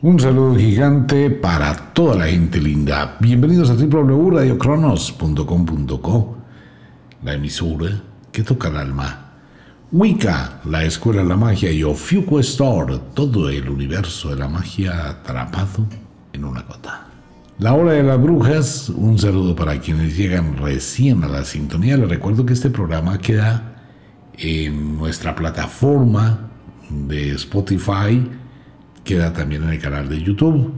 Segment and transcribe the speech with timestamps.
[0.00, 3.16] Un saludo gigante para toda la gente linda.
[3.18, 6.36] Bienvenidos a www.radiocronos.com.co,
[7.24, 8.00] la emisora
[8.30, 9.32] que toca el alma.
[9.90, 12.38] Wicca, la escuela de la magia y Ofiuco
[13.12, 15.84] todo el universo de la magia atrapado
[16.32, 17.08] en una gota.
[17.58, 21.96] La hora de las brujas, un saludo para quienes llegan recién a la sintonía.
[21.96, 23.82] Les recuerdo que este programa queda
[24.36, 26.50] en nuestra plataforma
[26.88, 28.24] de Spotify
[29.08, 30.70] queda también en el canal de YouTube.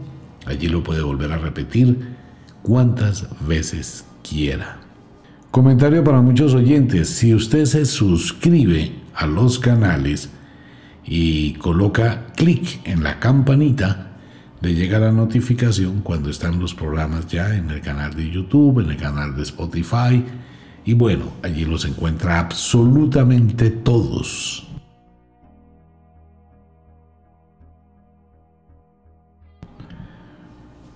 [0.46, 2.14] Allí lo puede volver a repetir
[2.62, 4.79] cuantas veces quiera.
[5.50, 7.08] Comentario para muchos oyentes.
[7.08, 10.30] Si usted se suscribe a los canales
[11.04, 14.12] y coloca clic en la campanita,
[14.60, 18.90] le llega la notificación cuando están los programas ya en el canal de YouTube, en
[18.90, 20.24] el canal de Spotify.
[20.85, 24.69] Y bueno, allí los encuentra absolutamente todos.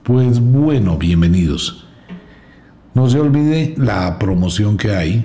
[0.05, 1.87] Pues bueno, bienvenidos.
[2.93, 5.25] No se olvide la promoción que hay,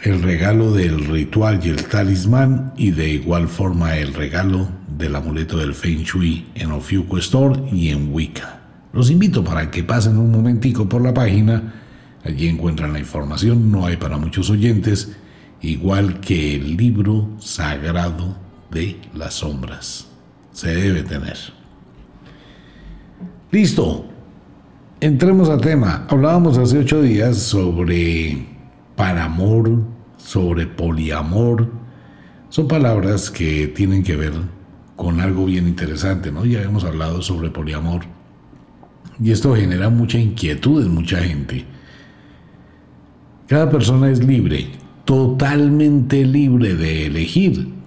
[0.00, 5.58] el regalo del ritual y el talismán y de igual forma el regalo del amuleto
[5.58, 8.62] del Feng Shui en Ofiuco Store y en Wicca.
[8.94, 11.74] Los invito para que pasen un momentico por la página,
[12.24, 15.14] allí encuentran la información, no hay para muchos oyentes,
[15.60, 18.34] igual que el libro sagrado
[18.70, 20.06] de las sombras.
[20.52, 21.61] Se debe tener.
[23.52, 24.06] Listo.
[24.98, 26.06] Entremos al tema.
[26.08, 28.46] Hablábamos hace ocho días sobre
[28.96, 29.82] paramor,
[30.16, 31.70] sobre poliamor.
[32.48, 34.32] Son palabras que tienen que ver
[34.96, 36.46] con algo bien interesante, ¿no?
[36.46, 38.04] Ya hemos hablado sobre poliamor.
[39.22, 41.66] Y esto genera mucha inquietud en mucha gente.
[43.48, 44.68] Cada persona es libre,
[45.04, 47.81] totalmente libre de elegir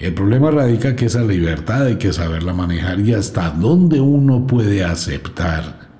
[0.00, 4.82] el problema radica que esa libertad hay que saberla manejar y hasta dónde uno puede
[4.82, 5.90] aceptar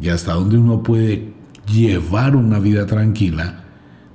[0.00, 1.32] y hasta dónde uno puede
[1.72, 3.62] llevar una vida tranquila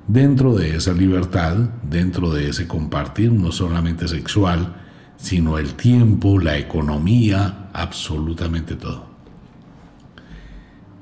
[0.06, 4.76] dentro de esa libertad, dentro de ese compartir, no solamente sexual,
[5.16, 9.06] sino el tiempo, la economía, absolutamente todo.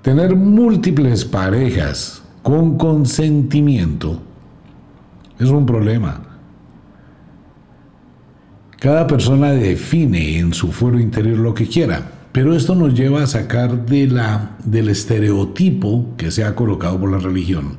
[0.02, 4.22] Tener múltiples parejas con consentimiento
[5.40, 6.33] es un problema
[8.84, 12.02] cada persona define en su fuero interior lo que quiera,
[12.32, 17.10] pero esto nos lleva a sacar de la, del estereotipo que se ha colocado por
[17.10, 17.78] la religión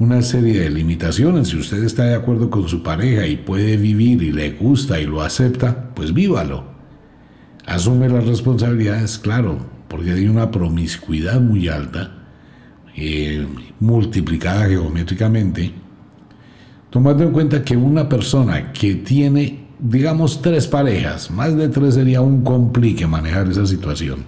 [0.00, 1.48] una serie de limitaciones.
[1.48, 5.06] Si usted está de acuerdo con su pareja y puede vivir y le gusta y
[5.06, 6.64] lo acepta, pues vívalo.
[7.64, 12.24] Asume las responsabilidades, claro, porque hay una promiscuidad muy alta,
[12.96, 13.46] eh,
[13.78, 15.74] multiplicada geométricamente,
[16.90, 22.20] tomando en cuenta que una persona que tiene, digamos, tres parejas, más de tres sería
[22.20, 24.24] un complique manejar esa situación.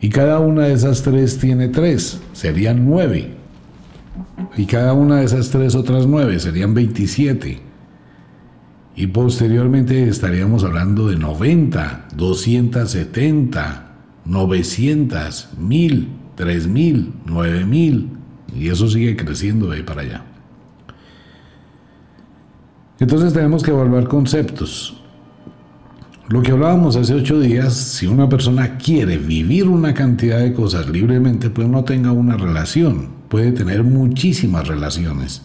[0.00, 3.34] Y cada una de esas tres tiene tres, serían nueve.
[4.56, 7.60] Y cada una de esas tres otras nueve serían 27.
[8.96, 13.92] Y posteriormente estaríamos hablando de 90, 270,
[14.24, 18.08] 900, 1000, 3000, 9000.
[18.54, 20.33] Y eso sigue creciendo de ahí para allá.
[23.04, 24.98] Entonces tenemos que evaluar conceptos.
[26.28, 30.88] Lo que hablábamos hace ocho días, si una persona quiere vivir una cantidad de cosas
[30.88, 33.10] libremente, pues no tenga una relación.
[33.28, 35.42] Puede tener muchísimas relaciones.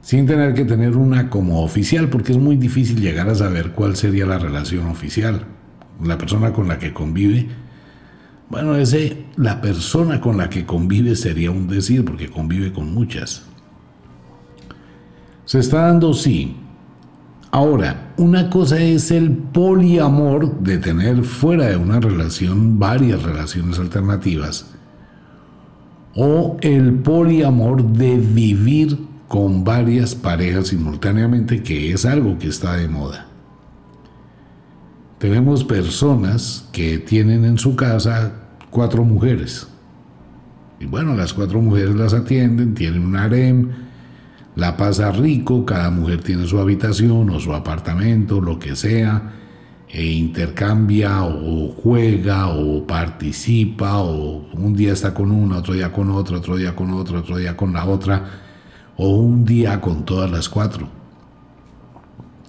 [0.00, 3.94] Sin tener que tener una como oficial, porque es muy difícil llegar a saber cuál
[3.94, 5.44] sería la relación oficial.
[6.02, 7.46] La persona con la que convive.
[8.48, 13.51] Bueno, ese, la persona con la que convive sería un decir, porque convive con muchas.
[15.44, 16.56] Se está dando sí.
[17.50, 24.72] Ahora, una cosa es el poliamor de tener fuera de una relación varias relaciones alternativas
[26.14, 28.98] o el poliamor de vivir
[29.28, 33.26] con varias parejas simultáneamente, que es algo que está de moda.
[35.18, 38.32] Tenemos personas que tienen en su casa
[38.70, 39.68] cuatro mujeres.
[40.80, 43.70] Y bueno, las cuatro mujeres las atienden, tienen un harem,
[44.54, 49.32] la pasa rico, cada mujer tiene su habitación o su apartamento, lo que sea,
[49.88, 56.10] e intercambia o juega o participa o un día está con una, otro día con
[56.10, 58.24] otra, otro día con otra, otro día con la otra,
[58.96, 60.88] o un día con todas las cuatro.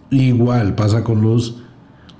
[0.09, 1.63] Igual pasa con los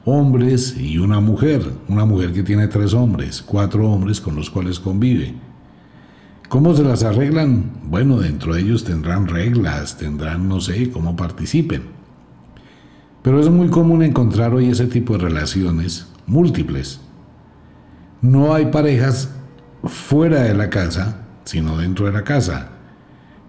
[0.06, 4.80] hombres y una mujer, una mujer que tiene tres hombres, cuatro hombres con los cuales
[4.80, 5.36] convive.
[6.50, 7.72] ¿Cómo se las arreglan?
[7.86, 11.84] Bueno, dentro de ellos tendrán reglas, tendrán, no sé, cómo participen.
[13.24, 17.00] Pero es muy común encontrar hoy ese tipo de relaciones múltiples.
[18.22, 19.30] No hay parejas
[19.84, 22.70] fuera de la casa, sino dentro de la casa.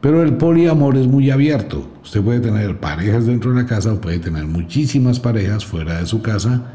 [0.00, 1.88] Pero el poliamor es muy abierto.
[2.02, 6.06] Usted puede tener parejas dentro de la casa o puede tener muchísimas parejas fuera de
[6.06, 6.72] su casa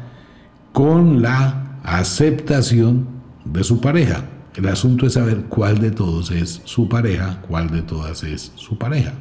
[0.72, 3.06] con la aceptación
[3.44, 4.24] de su pareja.
[4.56, 8.76] El asunto es saber cuál de todos es su pareja, cuál de todas es su
[8.76, 9.12] pareja.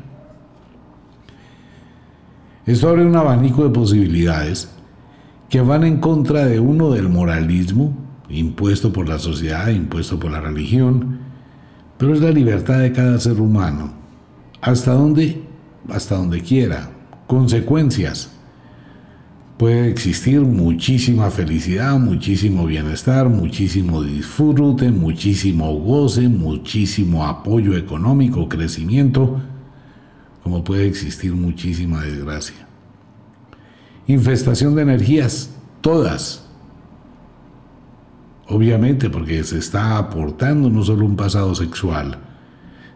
[2.66, 4.70] Esto abre un abanico de posibilidades
[5.50, 7.96] que van en contra de uno del moralismo
[8.30, 11.20] impuesto por la sociedad, impuesto por la religión,
[11.98, 13.92] pero es la libertad de cada ser humano.
[14.62, 15.42] ¿Hasta dónde?
[15.90, 16.92] Hasta donde quiera.
[17.28, 18.39] Consecuencias.
[19.60, 29.42] Puede existir muchísima felicidad, muchísimo bienestar, muchísimo disfrute, muchísimo goce, muchísimo apoyo económico, crecimiento,
[30.44, 32.56] como puede existir muchísima desgracia.
[34.08, 36.48] Infestación de energías, todas.
[38.48, 42.18] Obviamente porque se está aportando no solo un pasado sexual,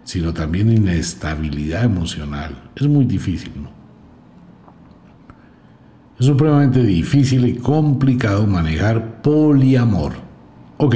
[0.06, 2.72] sino también inestabilidad emocional.
[2.74, 3.83] Es muy difícil, ¿no?
[6.24, 10.14] Es supremamente difícil y complicado manejar poliamor.
[10.78, 10.96] Ok.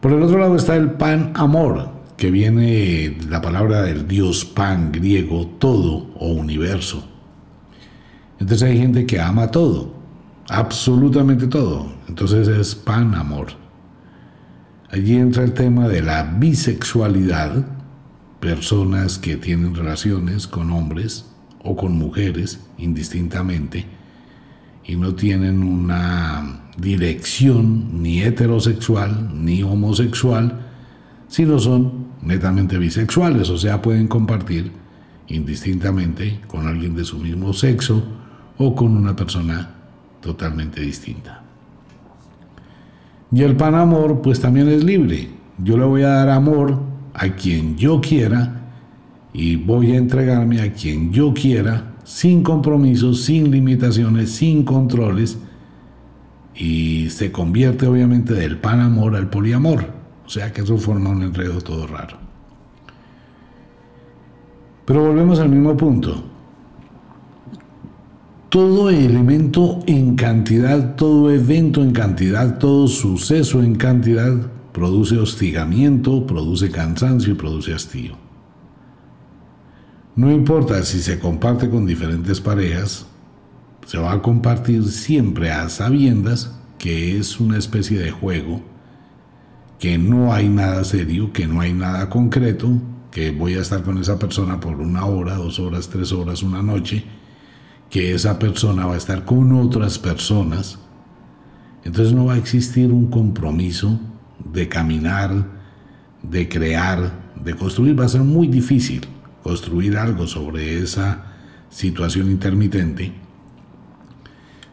[0.00, 4.90] Por el otro lado está el pan amor, que viene la palabra del dios pan
[4.90, 7.06] griego, todo o universo.
[8.40, 9.92] Entonces hay gente que ama todo,
[10.48, 11.92] absolutamente todo.
[12.08, 13.48] Entonces es pan amor.
[14.88, 17.66] Allí entra el tema de la bisexualidad,
[18.40, 21.33] personas que tienen relaciones con hombres
[21.64, 23.84] o con mujeres indistintamente
[24.86, 30.60] y no tienen una dirección ni heterosexual ni homosexual,
[31.28, 34.70] sino son netamente bisexuales, o sea, pueden compartir
[35.28, 38.04] indistintamente con alguien de su mismo sexo
[38.58, 39.70] o con una persona
[40.20, 41.42] totalmente distinta.
[43.32, 45.28] Y el pan amor pues también es libre.
[45.58, 46.78] Yo le voy a dar amor
[47.14, 48.63] a quien yo quiera
[49.34, 55.38] y voy a entregarme a quien yo quiera sin compromisos, sin limitaciones, sin controles
[56.54, 59.92] y se convierte obviamente del pan amor al poliamor.
[60.24, 62.16] O sea que eso forma un enredo todo raro.
[64.84, 66.24] Pero volvemos al mismo punto.
[68.50, 74.32] Todo elemento en cantidad, todo evento en cantidad, todo suceso en cantidad
[74.72, 78.23] produce hostigamiento, produce cansancio y produce hastío.
[80.16, 83.04] No importa si se comparte con diferentes parejas,
[83.84, 88.62] se va a compartir siempre a sabiendas que es una especie de juego,
[89.80, 92.70] que no hay nada serio, que no hay nada concreto,
[93.10, 96.62] que voy a estar con esa persona por una hora, dos horas, tres horas, una
[96.62, 97.04] noche,
[97.90, 100.78] que esa persona va a estar con otras personas,
[101.84, 103.98] entonces no va a existir un compromiso
[104.44, 105.44] de caminar,
[106.22, 107.98] de crear, de construir.
[107.98, 109.08] Va a ser muy difícil
[109.44, 111.26] construir algo sobre esa
[111.70, 113.12] situación intermitente,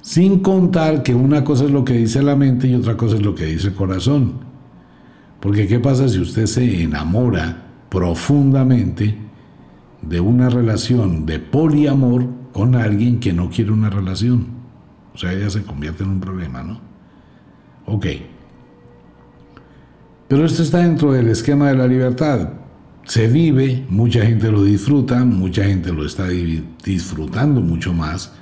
[0.01, 3.21] sin contar que una cosa es lo que dice la mente y otra cosa es
[3.21, 4.49] lo que dice el corazón.
[5.39, 9.15] Porque ¿qué pasa si usted se enamora profundamente
[10.01, 14.47] de una relación de poliamor con alguien que no quiere una relación.
[15.13, 16.79] O sea, ella se convierte en un problema, ¿no?
[17.85, 18.05] Ok.
[20.27, 22.49] Pero esto está dentro del esquema de la libertad.
[23.05, 26.27] Se vive, mucha gente lo disfruta, mucha gente lo está
[26.83, 28.33] disfrutando mucho más.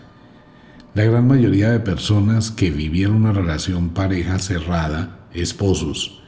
[0.94, 6.22] La gran mayoría de personas que vivieron una relación pareja cerrada, esposos,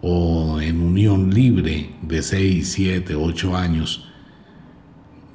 [0.00, 4.08] o en unión libre de 6, 7, 8 años,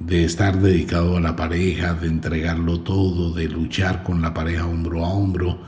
[0.00, 5.04] de estar dedicado a la pareja, de entregarlo todo, de luchar con la pareja hombro
[5.04, 5.60] a hombro,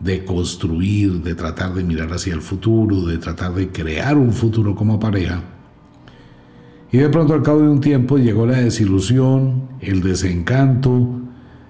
[0.00, 4.74] de construir, de tratar de mirar hacia el futuro, de tratar de crear un futuro
[4.74, 5.42] como pareja.
[6.90, 11.20] Y de pronto al cabo de un tiempo llegó la desilusión, el desencanto,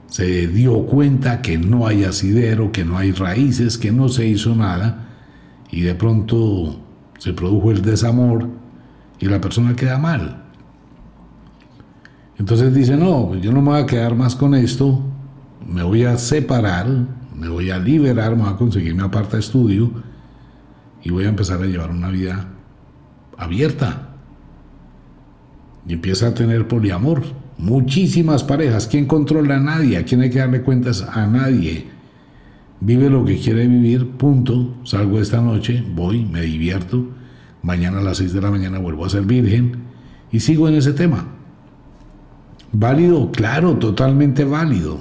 [0.06, 4.54] se dio cuenta que no hay asidero, que no hay raíces, que no se hizo
[4.54, 5.08] nada,
[5.70, 6.80] y de pronto
[7.18, 8.48] se produjo el desamor
[9.18, 10.44] y la persona queda mal.
[12.38, 15.02] Entonces dice, no, yo no me voy a quedar más con esto,
[15.66, 16.86] me voy a separar,
[17.36, 19.90] me voy a liberar, me voy a conseguir mi aparta estudio
[21.02, 22.46] y voy a empezar a llevar una vida
[23.36, 24.07] abierta.
[25.88, 27.22] Y empieza a tener poliamor.
[27.56, 28.86] Muchísimas parejas.
[28.86, 29.96] ¿Quién controla a nadie?
[29.96, 31.02] ¿A quién hay que darle cuentas?
[31.02, 31.86] A nadie.
[32.80, 34.76] Vive lo que quiere vivir, punto.
[34.84, 37.08] Salgo esta noche, voy, me divierto.
[37.62, 39.88] Mañana a las 6 de la mañana vuelvo a ser virgen
[40.30, 41.26] y sigo en ese tema.
[42.70, 44.98] Válido, claro, totalmente válido.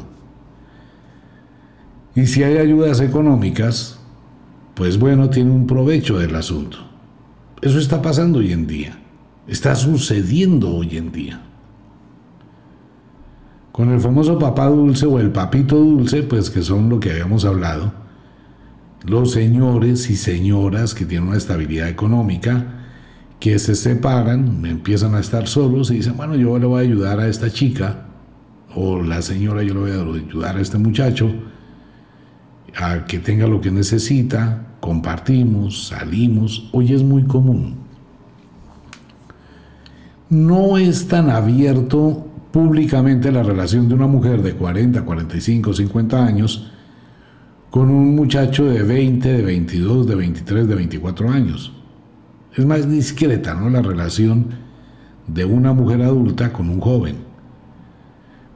[2.16, 4.00] Y si hay ayudas económicas,
[4.74, 6.78] pues bueno, tiene un provecho del asunto.
[7.62, 8.98] Eso está pasando hoy en día.
[9.48, 11.42] Está sucediendo hoy en día.
[13.72, 17.46] Con el famoso papá dulce o el papito dulce, pues que son lo que habíamos
[17.46, 17.94] hablado,
[19.06, 22.74] los señores y señoras que tienen una estabilidad económica,
[23.40, 27.20] que se separan, empiezan a estar solos y dicen, bueno, yo le voy a ayudar
[27.20, 28.08] a esta chica,
[28.76, 31.32] o la señora, yo le voy a ayudar a este muchacho
[32.76, 37.87] a que tenga lo que necesita, compartimos, salimos, hoy es muy común.
[40.30, 46.72] No es tan abierto públicamente la relación de una mujer de 40, 45, 50 años
[47.70, 51.72] con un muchacho de 20, de 22, de 23, de 24 años.
[52.56, 53.70] Es más discreta, ¿no?
[53.70, 54.48] La relación
[55.28, 57.16] de una mujer adulta con un joven.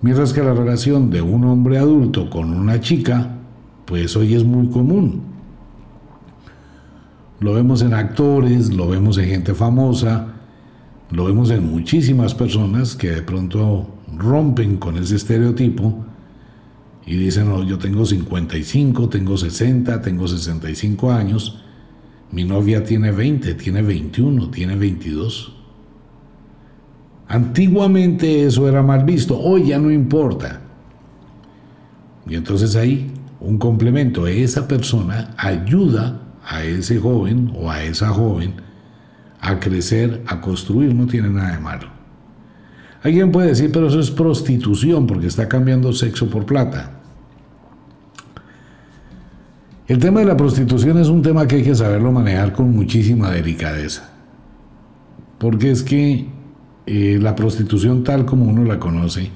[0.02, 3.38] Mientras que la relación de un hombre adulto con una chica,
[3.86, 5.22] pues hoy es muy común.
[7.40, 10.41] Lo vemos en actores, lo vemos en gente famosa,
[11.12, 16.06] lo vemos en muchísimas personas que de pronto rompen con ese estereotipo
[17.06, 21.64] y dicen, no, yo tengo 55, tengo 60, tengo 65 años,
[22.32, 25.54] mi novia tiene 20, tiene 21, tiene 22.
[27.28, 30.62] Antiguamente eso era mal visto, hoy ya no importa.
[32.26, 38.71] Y entonces ahí un complemento, esa persona ayuda a ese joven o a esa joven
[39.42, 41.88] a crecer, a construir, no tiene nada de malo.
[43.04, 46.92] Alguien puede decir, pero eso es prostitución porque está cambiando sexo por plata.
[49.88, 53.32] El tema de la prostitución es un tema que hay que saberlo manejar con muchísima
[53.32, 54.10] delicadeza.
[55.40, 56.28] Porque es que
[56.86, 59.32] eh, la prostitución tal como uno la conoce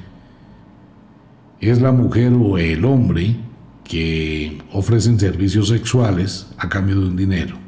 [1.59, 3.35] es la mujer o el hombre
[3.83, 7.64] que ofrecen servicios sexuales a cambio de un dinero.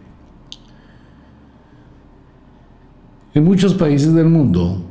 [3.37, 4.83] En muchos países del mundo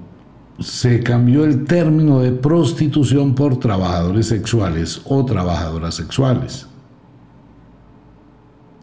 [0.61, 6.69] se cambió el término de prostitución por trabajadores sexuales o trabajadoras sexuales.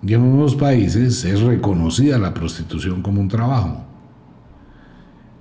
[0.01, 3.85] Y en unos países es reconocida la prostitución como un trabajo.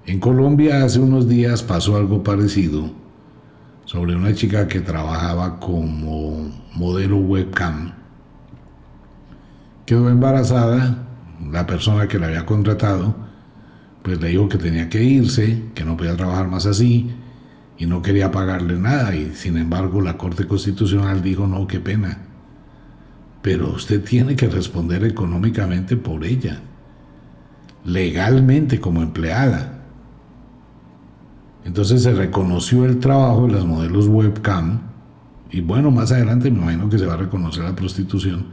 [0.06, 2.92] En Colombia hace unos días pasó algo parecido
[3.86, 7.92] sobre una chica que trabajaba como modelo webcam.
[9.84, 11.08] Quedó embarazada,
[11.50, 13.21] la persona que la había contratado,
[14.02, 17.10] pues le dijo que tenía que irse, que no podía trabajar más así
[17.78, 22.18] y no quería pagarle nada y sin embargo la Corte Constitucional dijo no, qué pena.
[23.42, 26.60] Pero usted tiene que responder económicamente por ella,
[27.84, 29.82] legalmente como empleada.
[31.64, 34.80] Entonces se reconoció el trabajo de las modelos webcam
[35.50, 38.46] y bueno, más adelante me imagino que se va a reconocer la prostitución,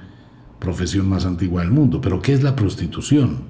[0.59, 2.01] profesión más antigua del mundo.
[2.01, 3.48] Pero ¿qué es la prostitución?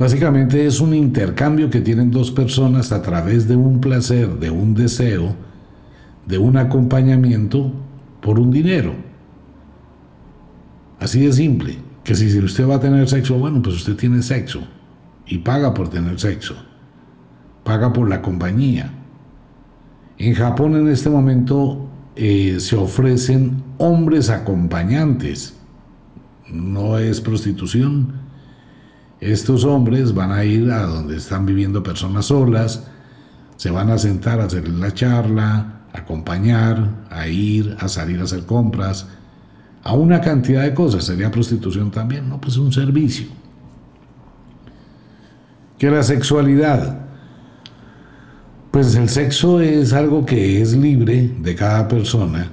[0.00, 4.72] Básicamente es un intercambio que tienen dos personas a través de un placer, de un
[4.72, 5.36] deseo,
[6.26, 7.70] de un acompañamiento
[8.22, 8.94] por un dinero.
[10.98, 14.62] Así de simple, que si usted va a tener sexo, bueno, pues usted tiene sexo
[15.26, 16.54] y paga por tener sexo,
[17.62, 18.90] paga por la compañía.
[20.16, 25.58] En Japón en este momento eh, se ofrecen hombres acompañantes,
[26.50, 28.29] no es prostitución,
[29.20, 32.84] estos hombres van a ir a donde están viviendo personas solas,
[33.56, 38.46] se van a sentar a hacer la charla, acompañar, a ir, a salir a hacer
[38.46, 39.06] compras,
[39.82, 41.04] a una cantidad de cosas.
[41.04, 42.40] Sería prostitución también, ¿no?
[42.40, 43.26] Pues un servicio.
[45.78, 47.06] Que la sexualidad.
[48.70, 52.52] Pues el sexo es algo que es libre de cada persona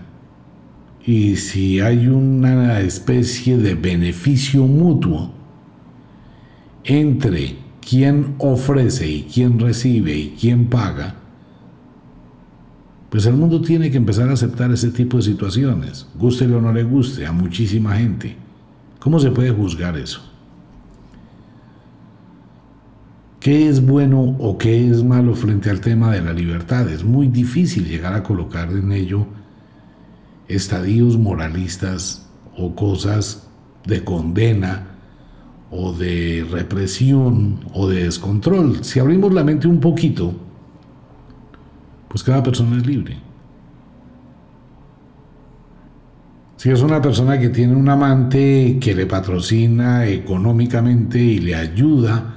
[1.08, 5.32] y si hay una especie de beneficio mutuo,
[6.88, 11.16] entre quien ofrece y quien recibe y quien paga,
[13.10, 16.74] pues el mundo tiene que empezar a aceptar ese tipo de situaciones, guste o no
[16.74, 18.36] le guste, a muchísima gente.
[19.00, 20.22] ¿Cómo se puede juzgar eso?
[23.40, 26.90] ¿Qué es bueno o qué es malo frente al tema de la libertad?
[26.90, 29.28] Es muy difícil llegar a colocar en ello
[30.48, 32.28] estadios moralistas
[32.58, 33.48] o cosas
[33.86, 34.97] de condena
[35.72, 38.84] o de represión o de descontrol.
[38.84, 40.34] Si abrimos la mente un poquito,
[42.08, 43.18] pues cada persona es libre.
[46.58, 52.34] Si es una persona que tiene un amante que le patrocina económicamente y le ayuda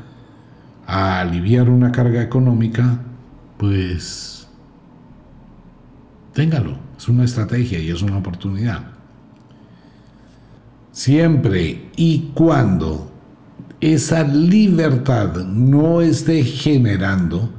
[0.86, 3.00] a aliviar una carga económica,
[3.56, 4.46] pues
[6.34, 6.76] téngalo.
[6.98, 8.82] Es una estrategia y es una oportunidad.
[10.92, 13.09] Siempre y cuando
[13.80, 17.50] esa libertad no esté generando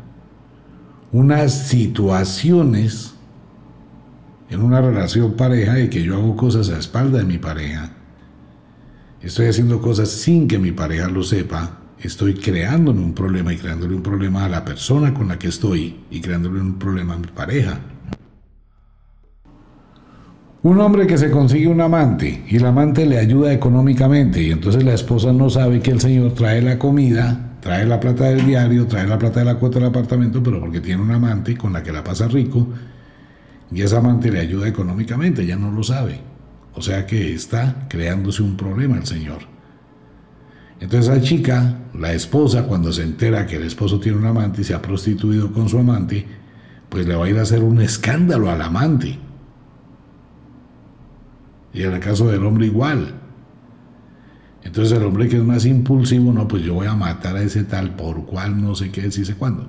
[1.12, 3.16] unas situaciones
[4.50, 7.92] en una relación pareja y que yo hago cosas a espalda de mi pareja,
[9.22, 13.96] estoy haciendo cosas sin que mi pareja lo sepa, estoy creándome un problema y creándole
[13.96, 17.28] un problema a la persona con la que estoy y creándole un problema a mi
[17.28, 17.80] pareja.
[20.64, 24.84] Un hombre que se consigue un amante y el amante le ayuda económicamente y entonces
[24.84, 28.86] la esposa no sabe que el señor trae la comida, trae la plata del diario,
[28.86, 31.82] trae la plata de la cuota del apartamento, pero porque tiene un amante con la
[31.82, 32.68] que la pasa rico
[33.72, 36.20] y ese amante le ayuda económicamente, ya no lo sabe.
[36.76, 39.40] O sea que está creándose un problema el señor.
[40.80, 44.64] Entonces la chica, la esposa, cuando se entera que el esposo tiene un amante y
[44.64, 46.24] se ha prostituido con su amante,
[46.88, 49.18] pues le va a ir a hacer un escándalo al amante
[51.74, 53.14] y en el caso del hombre igual.
[54.64, 57.64] Entonces el hombre que es más impulsivo, no, pues yo voy a matar a ese
[57.64, 59.68] tal por cual no sé qué, dice cuándo.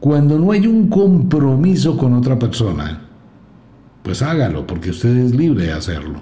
[0.00, 3.02] Cuando no hay un compromiso con otra persona,
[4.02, 6.20] pues hágalo, porque usted es libre de hacerlo.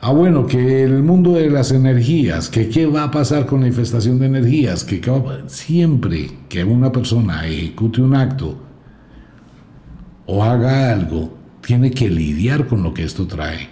[0.00, 3.66] Ah, bueno, que el mundo de las energías, que qué va a pasar con la
[3.66, 5.00] infestación de energías, que
[5.46, 8.56] siempre que una persona ejecute un acto
[10.26, 11.36] o haga algo,
[11.66, 13.68] tiene que lidiar con lo que esto trae.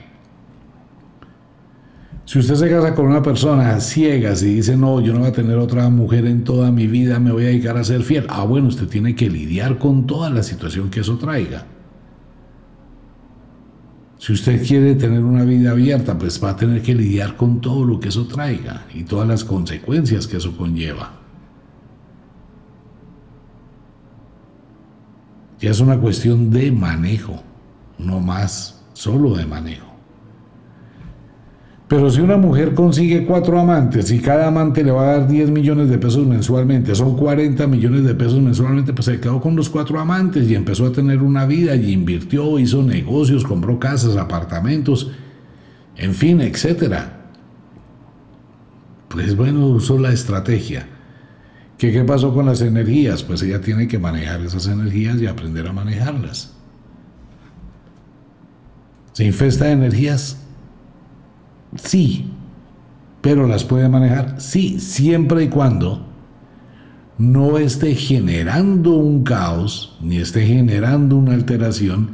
[2.24, 5.32] Si usted se casa con una persona ciega y dice, no, yo no voy a
[5.32, 8.42] tener otra mujer en toda mi vida, me voy a dedicar a ser fiel, ah,
[8.42, 11.66] bueno, usted tiene que lidiar con toda la situación que eso traiga.
[14.18, 17.84] Si usted quiere tener una vida abierta, pues va a tener que lidiar con todo
[17.84, 21.12] lo que eso traiga y todas las consecuencias que eso conlleva.
[25.60, 27.53] Ya es una cuestión de manejo
[27.98, 29.94] no más solo de manejo.
[31.86, 35.50] Pero si una mujer consigue cuatro amantes y cada amante le va a dar 10
[35.50, 39.68] millones de pesos mensualmente, son 40 millones de pesos mensualmente, pues se quedó con los
[39.68, 45.10] cuatro amantes y empezó a tener una vida y invirtió, hizo negocios, compró casas, apartamentos,
[45.96, 47.28] en fin, etcétera.
[49.08, 50.88] Pues bueno, usó la estrategia.
[51.76, 53.22] ¿Qué, ¿Qué pasó con las energías?
[53.22, 56.53] Pues ella tiene que manejar esas energías y aprender a manejarlas.
[59.14, 60.36] ¿Se infesta de energías?
[61.76, 62.30] Sí.
[63.22, 64.40] ¿Pero las puede manejar?
[64.40, 66.04] Sí, siempre y cuando
[67.16, 72.10] no esté generando un caos, ni esté generando una alteración,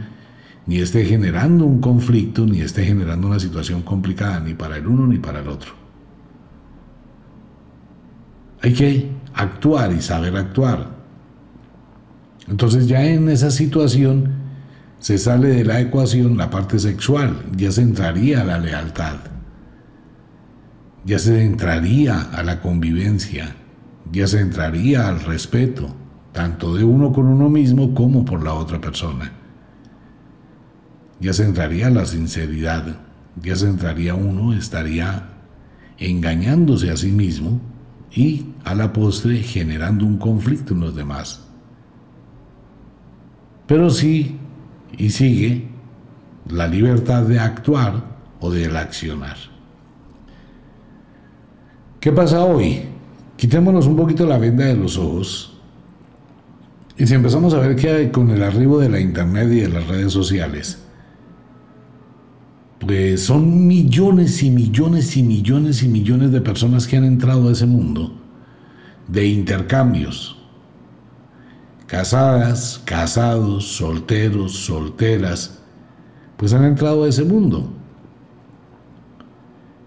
[0.66, 5.06] ni esté generando un conflicto, ni esté generando una situación complicada ni para el uno
[5.06, 5.72] ni para el otro.
[8.60, 10.90] Hay que actuar y saber actuar.
[12.46, 14.39] Entonces ya en esa situación
[15.00, 19.16] se sale de la ecuación la parte sexual, ya se entraría a la lealtad,
[21.06, 23.56] ya se entraría a la convivencia,
[24.12, 25.96] ya se entraría al respeto,
[26.32, 29.32] tanto de uno con uno mismo como por la otra persona.
[31.18, 33.00] Ya se entraría a la sinceridad,
[33.42, 35.30] ya se entraría uno, estaría
[35.96, 37.58] engañándose a sí mismo
[38.12, 41.46] y a la postre generando un conflicto en los demás.
[43.66, 44.39] Pero sí
[44.96, 45.68] y sigue
[46.48, 48.05] la libertad de actuar
[48.40, 49.37] o de accionar.
[52.00, 52.83] ¿Qué pasa hoy?
[53.37, 55.50] Quitémonos un poquito la venda de los ojos
[57.00, 59.87] y si empezamos a ver que con el arribo de la internet y de las
[59.87, 60.83] redes sociales,
[62.79, 67.53] pues son millones y millones y millones y millones de personas que han entrado a
[67.53, 68.18] ese mundo
[69.09, 70.39] de intercambios,
[71.90, 75.59] casadas, casados, solteros, solteras,
[76.37, 77.68] pues han entrado a ese mundo.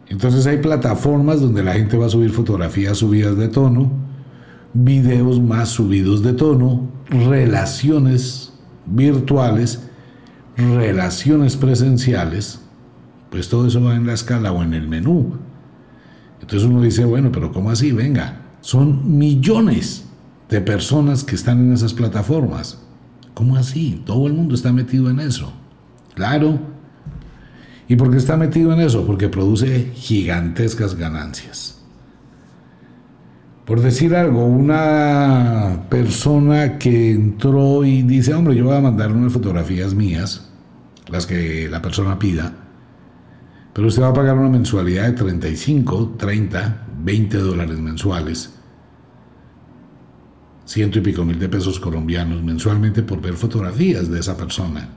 [0.09, 3.89] Entonces hay plataformas donde la gente va a subir fotografías subidas de tono,
[4.73, 8.51] videos más subidos de tono, relaciones
[8.85, 9.87] virtuales,
[10.57, 12.59] relaciones presenciales,
[13.29, 15.37] pues todo eso va en la escala o en el menú.
[16.41, 17.93] Entonces uno dice, bueno, pero ¿cómo así?
[17.93, 20.09] Venga, son millones
[20.53, 22.77] de personas que están en esas plataformas.
[23.33, 24.03] ¿Cómo así?
[24.05, 25.51] Todo el mundo está metido en eso.
[26.13, 26.59] Claro.
[27.87, 29.03] ¿Y por qué está metido en eso?
[29.07, 31.81] Porque produce gigantescas ganancias.
[33.65, 39.33] Por decir algo, una persona que entró y dice, hombre, yo voy a mandar unas
[39.33, 40.51] fotografías mías,
[41.07, 42.53] las que la persona pida,
[43.73, 48.53] pero usted va a pagar una mensualidad de 35, 30, 20 dólares mensuales,
[50.65, 54.89] ciento y pico mil de pesos colombianos mensualmente por ver fotografías de esa persona.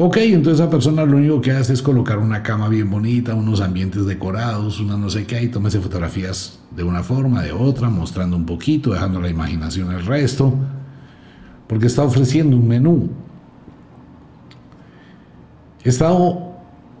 [0.00, 3.60] Ok, entonces esa persona lo único que hace es colocar una cama bien bonita, unos
[3.60, 8.36] ambientes decorados, una no sé qué, y tómese fotografías de una forma, de otra, mostrando
[8.36, 10.54] un poquito, dejando la imaginación el resto,
[11.66, 13.10] porque está ofreciendo un menú.
[15.82, 16.12] Está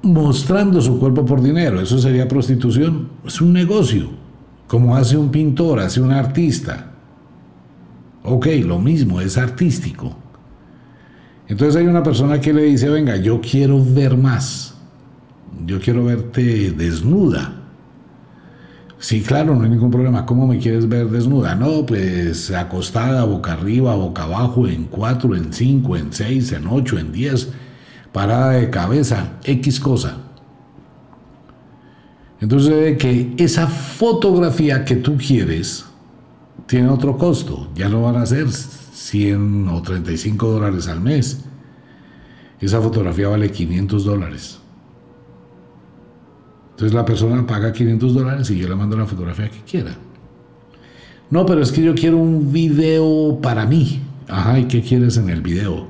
[0.02, 4.08] mostrando su cuerpo por dinero, eso sería prostitución, es un negocio,
[4.66, 6.97] como hace un pintor, hace un artista.
[8.24, 10.16] Ok, lo mismo, es artístico.
[11.48, 14.74] Entonces hay una persona que le dice, venga, yo quiero ver más,
[15.64, 17.54] yo quiero verte desnuda.
[18.98, 20.26] Sí, claro, no hay ningún problema.
[20.26, 21.54] ¿Cómo me quieres ver desnuda?
[21.54, 26.98] No, pues acostada, boca arriba, boca abajo, en cuatro, en cinco, en seis, en ocho,
[26.98, 27.48] en diez,
[28.12, 30.18] parada de cabeza, X cosa.
[32.40, 35.87] Entonces, que esa fotografía que tú quieres
[36.68, 37.68] tiene otro costo.
[37.74, 41.44] Ya no van a ser 100 o 35 dólares al mes.
[42.60, 44.58] Esa fotografía vale 500 dólares.
[46.70, 49.96] Entonces la persona paga 500 dólares y yo le mando la fotografía que quiera.
[51.30, 54.00] No, pero es que yo quiero un video para mí.
[54.28, 55.88] Ajá, ¿y qué quieres en el video?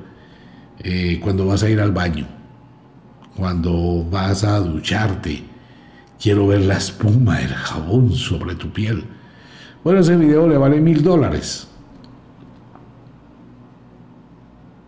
[0.79, 2.25] Eh, cuando vas a ir al baño,
[3.35, 5.43] cuando vas a ducharte,
[6.21, 9.03] quiero ver la espuma del jabón sobre tu piel.
[9.83, 11.67] Bueno, ese video le vale mil dólares.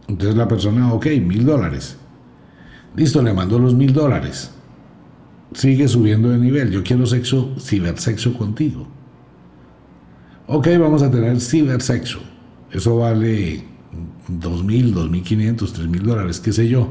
[0.07, 1.97] Entonces la persona, ok, mil dólares.
[2.95, 4.51] Listo, le mando los mil dólares.
[5.53, 6.71] Sigue subiendo de nivel.
[6.71, 8.87] Yo quiero sexo, cibersexo contigo.
[10.47, 12.19] Ok, vamos a tener cibersexo.
[12.71, 13.63] Eso vale
[14.27, 16.89] dos mil, dos mil quinientos, tres mil dólares, qué sé yo.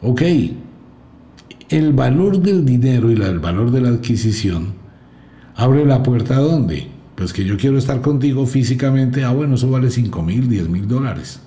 [0.00, 0.22] Ok,
[1.68, 4.81] el valor del dinero y el valor de la adquisición
[5.56, 6.88] abre la puerta a dónde?
[7.14, 9.24] Pues que yo quiero estar contigo físicamente.
[9.24, 11.40] Ah, bueno, eso vale cinco mil, diez mil dólares.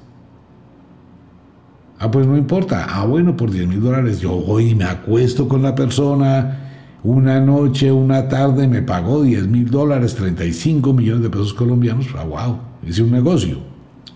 [2.00, 2.88] Ah, pues no importa.
[2.90, 6.62] Ah, bueno, por 10 mil dólares yo voy y me acuesto con la persona.
[7.04, 12.08] Una noche, una tarde me pagó 10 mil dólares, 35 millones de pesos colombianos.
[12.18, 13.60] Ah, wow, hice un negocio.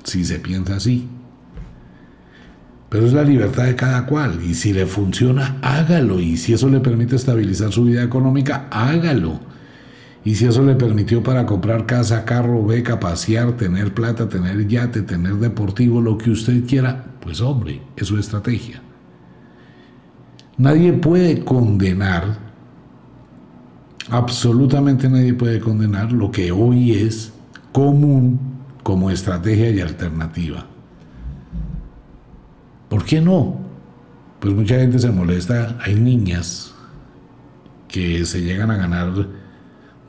[0.04, 1.08] Si se piensa así.
[2.90, 4.40] Pero es la libertad de cada cual.
[4.44, 6.20] Y si le funciona, hágalo.
[6.20, 9.40] Y si eso le permite estabilizar su vida económica, hágalo.
[10.24, 15.02] Y si eso le permitió para comprar casa, carro, beca, pasear, tener plata, tener yate,
[15.02, 18.82] tener deportivo, lo que usted quiera, pues hombre, es su estrategia.
[20.58, 22.38] Nadie puede condenar,
[24.10, 27.32] absolutamente nadie puede condenar lo que hoy es
[27.72, 28.40] común
[28.84, 30.66] como estrategia y alternativa.
[32.90, 33.58] ¿Por qué no?
[34.42, 36.74] Pues mucha gente se molesta, hay niñas
[37.88, 39.28] que se llegan a ganar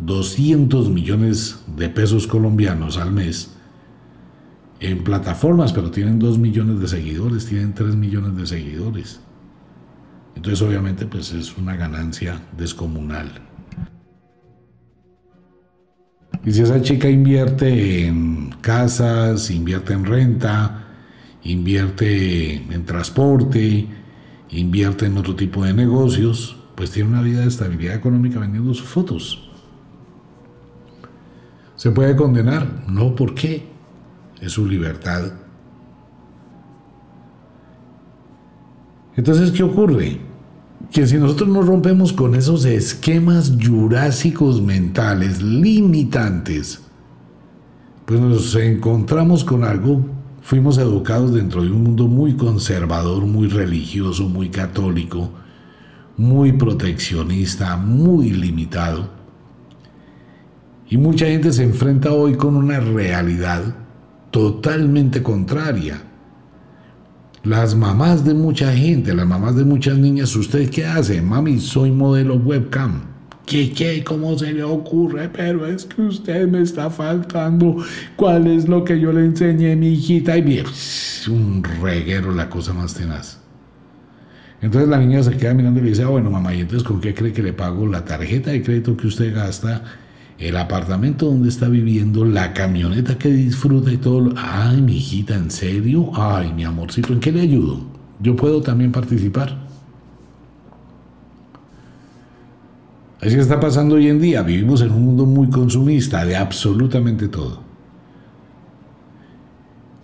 [0.04, 3.56] 200 millones de pesos colombianos al mes
[4.80, 9.20] en plataformas, pero tienen 2 millones de seguidores, tienen 3 millones de seguidores.
[10.34, 13.30] Entonces obviamente pues es una ganancia descomunal.
[16.44, 20.86] Y si esa chica invierte en casas, invierte en renta,
[21.42, 23.86] invierte en transporte,
[24.48, 28.88] invierte en otro tipo de negocios, pues tiene una vida de estabilidad económica vendiendo sus
[28.88, 29.49] fotos.
[31.80, 32.84] ¿Se puede condenar?
[32.88, 33.66] No, ¿por qué?
[34.38, 35.32] Es su libertad.
[39.16, 40.20] Entonces, ¿qué ocurre?
[40.92, 46.82] Que si nosotros no rompemos con esos esquemas jurásicos mentales limitantes,
[48.04, 50.04] pues nos encontramos con algo,
[50.42, 55.30] fuimos educados dentro de un mundo muy conservador, muy religioso, muy católico,
[56.18, 59.19] muy proteccionista, muy limitado
[60.90, 63.62] y mucha gente se enfrenta hoy con una realidad
[64.32, 66.02] totalmente contraria.
[67.44, 71.22] Las mamás de mucha gente, las mamás de muchas niñas, ¿usted qué hace?
[71.22, 73.02] Mami, soy modelo webcam.
[73.46, 74.04] ¿Qué, qué?
[74.04, 75.28] ¿Cómo se le ocurre?
[75.28, 77.76] Pero es que usted me está faltando.
[78.16, 80.36] ¿Cuál es lo que yo le enseñé, mi hijita?
[80.36, 80.66] Y bien,
[81.30, 83.38] un reguero, la cosa más tenaz.
[84.60, 87.00] Entonces la niña se queda mirando y le dice, ah, bueno, mamá, ¿y entonces con
[87.00, 89.82] qué cree que le pago la tarjeta de crédito que usted gasta?
[90.40, 94.32] El apartamento donde está viviendo, la camioneta que disfruta y todo.
[94.36, 96.10] Ay, mi hijita, ¿en serio?
[96.14, 97.80] Ay, mi amorcito, ¿en qué le ayudo?
[98.20, 99.68] Yo puedo también participar.
[103.20, 104.42] Así está pasando hoy en día.
[104.42, 107.60] Vivimos en un mundo muy consumista de absolutamente todo.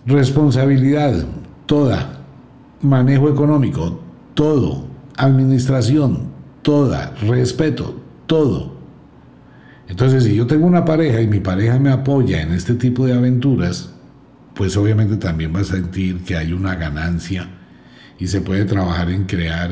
[0.05, 1.25] Responsabilidad,
[1.65, 2.21] toda.
[2.83, 3.99] Manejo económico,
[4.35, 4.85] todo.
[5.17, 6.27] Administración,
[6.61, 7.15] toda.
[7.23, 7.95] Respeto,
[8.27, 8.76] todo
[9.87, 13.13] Entonces, si yo tengo una pareja y mi pareja me apoya en este tipo de
[13.13, 13.93] aventuras,
[14.53, 17.47] pues obviamente también va a sentir que hay una ganancia
[18.19, 19.71] y se puede trabajar en crear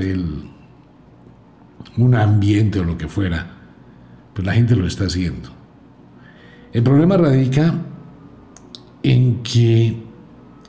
[1.98, 3.52] un ambiente o lo que fuera.
[4.34, 5.50] Pues la gente lo está haciendo.
[6.72, 7.74] El problema radica
[9.02, 10.04] en que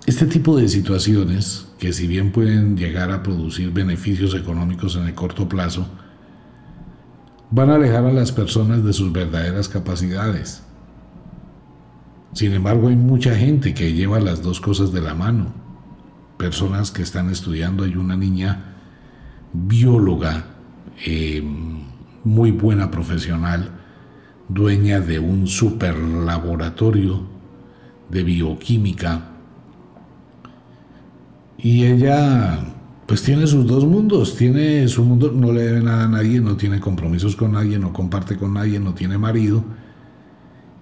[0.06, 5.14] este tipo de situaciones, que si bien pueden llegar a producir beneficios económicos en el
[5.14, 5.88] corto plazo,
[7.50, 10.62] van a alejar a las personas de sus verdaderas capacidades.
[12.32, 15.54] Sin embargo, hay mucha gente que lleva las dos cosas de la mano.
[16.36, 18.74] Personas que están estudiando, hay una niña
[19.52, 20.44] bióloga,
[21.06, 21.42] eh,
[22.24, 23.70] muy buena profesional,
[24.48, 27.26] dueña de un super laboratorio
[28.10, 29.30] de bioquímica.
[31.56, 32.75] Y ella
[33.06, 36.56] pues tiene sus dos mundos, tiene su mundo, no le debe nada a nadie, no
[36.56, 39.64] tiene compromisos con nadie, no comparte con nadie, no tiene marido,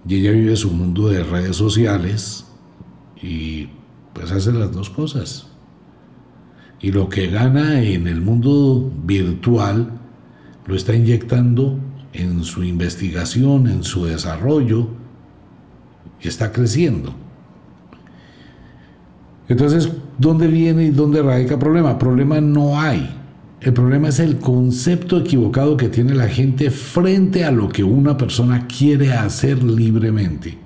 [0.07, 2.45] y ella vive su mundo de redes sociales
[3.21, 3.69] y
[4.13, 5.47] pues hace las dos cosas.
[6.81, 9.99] Y lo que gana en el mundo virtual
[10.65, 11.79] lo está inyectando
[12.13, 14.89] en su investigación, en su desarrollo,
[16.21, 17.13] y está creciendo.
[19.47, 21.99] Entonces, ¿dónde viene y dónde radica el problema?
[21.99, 23.15] Problema no hay.
[23.61, 28.17] El problema es el concepto equivocado que tiene la gente frente a lo que una
[28.17, 30.57] persona quiere hacer libremente.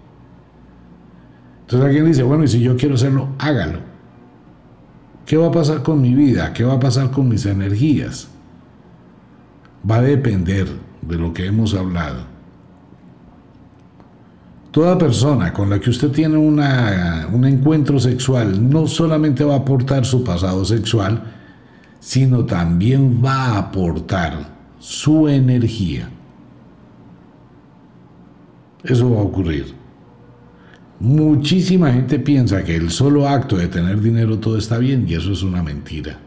[1.62, 3.80] Entonces alguien dice, bueno, y si yo quiero hacerlo, hágalo.
[5.26, 6.52] ¿Qué va a pasar con mi vida?
[6.54, 8.28] ¿Qué va a pasar con mis energías?
[9.90, 10.68] Va a depender
[11.02, 12.39] de lo que hemos hablado.
[14.72, 19.60] Toda persona con la que usted tiene una, un encuentro sexual no solamente va a
[19.60, 21.24] aportar su pasado sexual,
[22.00, 26.10] sino también va a aportar su energía.
[28.84, 29.74] Eso va a ocurrir.
[31.00, 35.32] Muchísima gente piensa que el solo acto de tener dinero todo está bien y eso
[35.32, 36.20] es una mentira.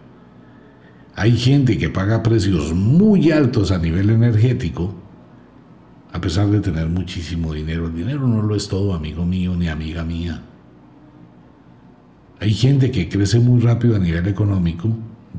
[1.14, 4.94] Hay gente que paga precios muy altos a nivel energético
[6.12, 7.86] a pesar de tener muchísimo dinero.
[7.86, 10.42] El dinero no lo es todo, amigo mío ni amiga mía.
[12.38, 14.90] Hay gente que crece muy rápido a nivel económico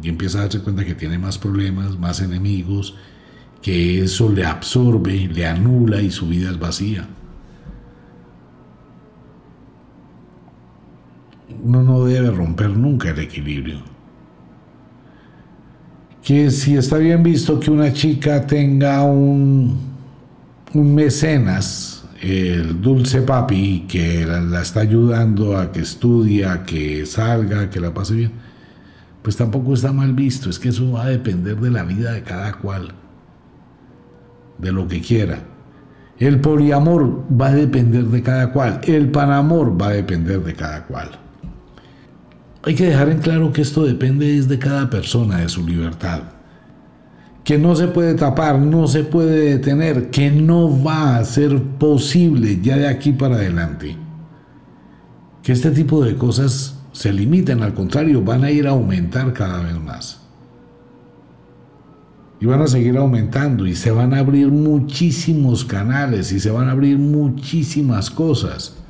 [0.01, 2.95] y empieza a darse cuenta que tiene más problemas, más enemigos,
[3.61, 7.07] que eso le absorbe, le anula y su vida es vacía.
[11.61, 13.79] Uno no debe romper nunca el equilibrio.
[16.23, 19.92] Que si está bien visto que una chica tenga un
[20.73, 27.79] un mecenas, el dulce papi, que la, está ayudando a que estudie, que salga, que
[27.79, 28.31] la pase bien,
[29.21, 30.49] pues tampoco está mal visto.
[30.49, 32.89] Es que eso va a depender de la vida de cada cual,
[34.57, 35.39] de lo que quiera.
[36.17, 38.81] El poliamor va a depender de cada cual.
[38.83, 41.11] El panamor va a depender de cada cual.
[42.63, 46.32] Hay que dejar en claro que esto depende de cada persona, de su libertad
[47.43, 52.59] que no se puede tapar, no se puede detener, que no va a ser posible
[52.61, 53.97] ya de aquí para adelante.
[55.41, 59.61] Que este tipo de cosas se limiten, al contrario, van a ir a aumentar cada
[59.61, 60.21] vez más.
[62.39, 66.69] Y van a seguir aumentando y se van a abrir muchísimos canales y se van
[66.69, 68.82] a abrir muchísimas cosas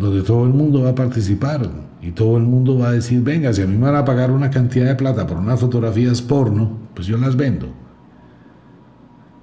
[0.00, 1.68] donde todo el mundo va a participar
[2.00, 4.30] y todo el mundo va a decir, venga, si a mí me van a pagar
[4.30, 7.68] una cantidad de plata por unas fotografías porno, pues yo las vendo.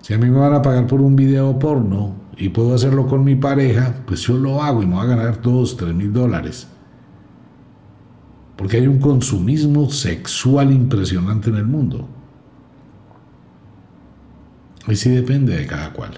[0.01, 3.23] Si a mí me van a pagar por un video porno y puedo hacerlo con
[3.23, 6.67] mi pareja, pues yo lo hago y me voy a ganar dos, tres mil dólares.
[8.55, 12.07] Porque hay un consumismo sexual impresionante en el mundo.
[14.87, 16.13] Y sí depende de cada cual.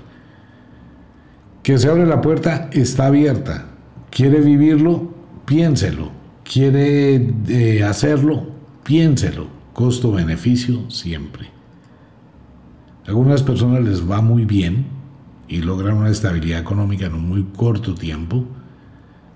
[1.62, 3.66] Que se abre la puerta, está abierta.
[4.10, 5.14] ¿Quiere vivirlo?
[5.46, 6.12] Piénselo.
[6.44, 8.48] ¿Quiere eh, hacerlo?
[8.84, 9.48] Piénselo.
[9.74, 11.48] Costo-beneficio siempre.
[13.08, 14.86] Algunas personas les va muy bien
[15.48, 18.46] y logran una estabilidad económica en un muy corto tiempo,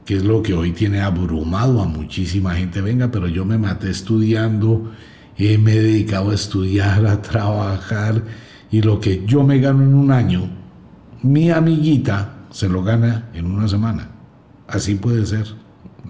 [0.05, 2.81] que es lo que hoy tiene abrumado a muchísima gente.
[2.81, 4.91] Venga, pero yo me maté estudiando,
[5.37, 8.23] eh, me he dedicado a estudiar, a trabajar,
[8.69, 10.49] y lo que yo me gano en un año,
[11.23, 14.12] mi amiguita se lo gana en una semana.
[14.73, 15.45] Así puede ser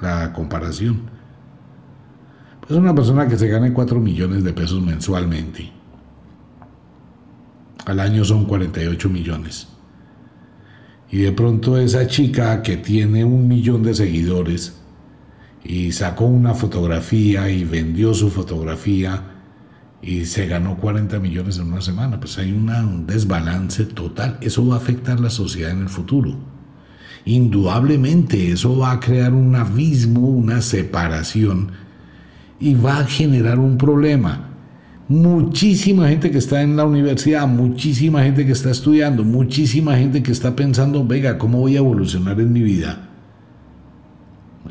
[0.02, 1.02] la comparación.
[2.62, 5.70] Pues una persona que se gane 4 millones de pesos mensualmente.
[7.86, 9.68] Al año son 48 millones.
[11.12, 14.80] Y de pronto esa chica que tiene un millón de seguidores
[15.62, 19.24] y sacó una fotografía y vendió su fotografía
[20.02, 22.18] y se ganó 40 millones en una semana.
[22.18, 24.38] Pues hay un desbalance total.
[24.40, 26.53] Eso va a afectar la sociedad en el futuro.
[27.26, 31.72] Indudablemente eso va a crear un abismo, una separación
[32.60, 34.50] y va a generar un problema.
[35.08, 40.32] Muchísima gente que está en la universidad, muchísima gente que está estudiando, muchísima gente que
[40.32, 43.10] está pensando, venga, ¿cómo voy a evolucionar en mi vida?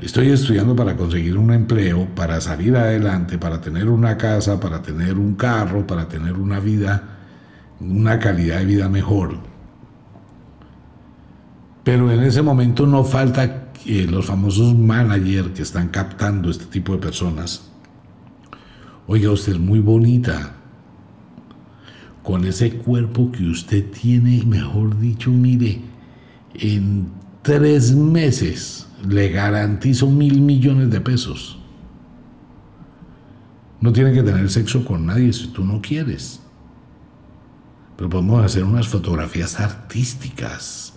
[0.00, 5.18] Estoy estudiando para conseguir un empleo, para salir adelante, para tener una casa, para tener
[5.18, 7.18] un carro, para tener una vida,
[7.78, 9.51] una calidad de vida mejor.
[11.84, 16.98] Pero en ese momento no falta los famosos managers que están captando este tipo de
[16.98, 17.68] personas.
[19.06, 20.56] Oiga, usted es muy bonita.
[22.22, 25.80] Con ese cuerpo que usted tiene, mejor dicho, mire,
[26.54, 27.08] en
[27.42, 31.58] tres meses le garantizo mil millones de pesos.
[33.80, 36.40] No tiene que tener sexo con nadie si tú no quieres.
[37.96, 40.91] Pero podemos hacer unas fotografías artísticas.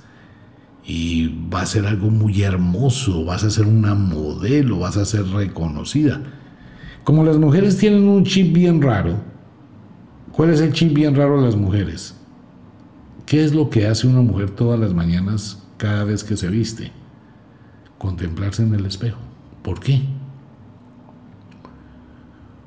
[0.85, 3.25] Y va a ser algo muy hermoso.
[3.25, 6.21] Vas a ser una modelo, vas a ser reconocida.
[7.03, 9.17] Como las mujeres tienen un chip bien raro.
[10.31, 12.15] ¿Cuál es el chip bien raro de las mujeres?
[13.25, 16.91] ¿Qué es lo que hace una mujer todas las mañanas cada vez que se viste?
[17.97, 19.17] contemplarse en el espejo.
[19.61, 20.01] ¿Por qué?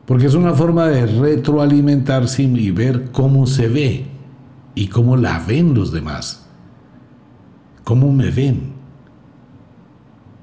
[0.07, 4.07] Porque es una forma de retroalimentarse y ver cómo se ve
[4.75, 6.48] y cómo la ven los demás.
[7.89, 8.75] ¿Cómo me ven?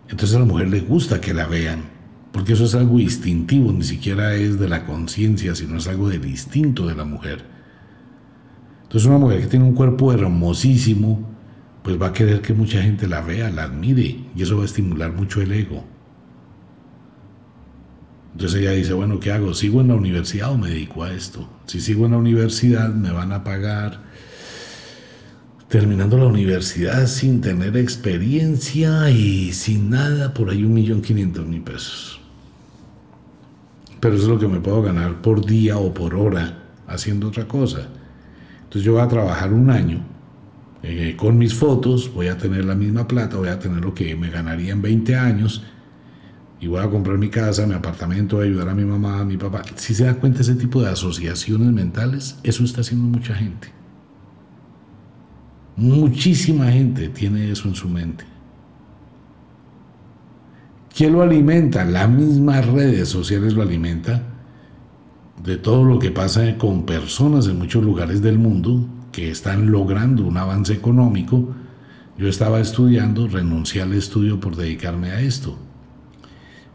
[0.10, 1.84] Entonces a la mujer le gusta que la vean,
[2.32, 6.26] porque eso es algo instintivo, ni siquiera es de la conciencia, sino es algo del
[6.26, 7.46] instinto de la mujer.
[8.82, 11.20] Entonces una mujer que tiene un cuerpo hermosísimo,
[11.84, 14.66] pues va a querer que mucha gente la vea, la admire, y eso va a
[14.66, 15.84] estimular mucho el ego.
[18.32, 19.54] Entonces ella dice, bueno, ¿qué hago?
[19.54, 21.48] ¿Sigo en la universidad o me dedico a esto?
[21.68, 24.02] Si sigo en la universidad me van a pagar
[25.80, 31.64] terminando la universidad sin tener experiencia y sin nada, por ahí un millón quinientos mil
[31.64, 32.22] pesos.
[34.00, 37.46] Pero eso es lo que me puedo ganar por día o por hora haciendo otra
[37.46, 37.90] cosa.
[38.64, 40.02] Entonces yo voy a trabajar un año
[40.82, 44.16] eh, con mis fotos voy a tener la misma plata, voy a tener lo que
[44.16, 45.62] me ganaría en 20 años
[46.62, 49.26] y voy a comprar mi casa, mi apartamento, voy a ayudar a mi mamá, a
[49.26, 49.64] mi papá.
[49.76, 53.76] Si se da cuenta ese tipo de asociaciones mentales, eso está haciendo mucha gente.
[55.78, 58.26] Muchísima gente tiene eso en su mente.
[60.96, 61.84] ¿Quién lo alimenta?
[61.84, 64.24] Las mismas redes sociales lo alimenta
[65.44, 70.26] de todo lo que pasa con personas en muchos lugares del mundo que están logrando
[70.26, 71.54] un avance económico,
[72.18, 75.58] yo estaba estudiando, renuncié al estudio por dedicarme a esto.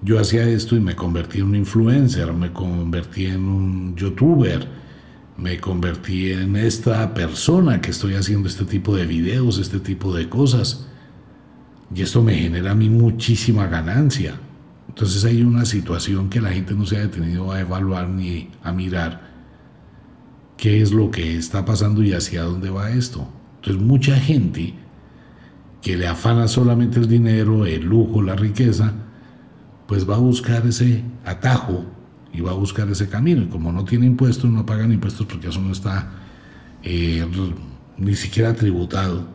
[0.03, 4.67] Yo hacía esto y me convertí en un influencer, me convertí en un youtuber,
[5.41, 10.29] me convertí en esta persona que estoy haciendo este tipo de videos, este tipo de
[10.29, 10.87] cosas.
[11.95, 14.39] Y esto me genera a mí muchísima ganancia.
[14.89, 18.73] Entonces hay una situación que la gente no se ha detenido a evaluar ni a
[18.73, 19.31] mirar
[20.59, 23.27] qué es lo que está pasando y hacia dónde va esto.
[23.57, 24.75] Entonces mucha gente
[25.81, 28.93] que le afana solamente el dinero, el lujo, la riqueza,
[29.87, 31.87] pues va a buscar ese atajo
[32.33, 33.43] y va a buscar ese camino.
[33.43, 36.11] Y como no tiene impuestos, no pagan impuestos porque eso no está
[36.83, 37.27] eh,
[37.99, 39.27] ni siquiera tributado,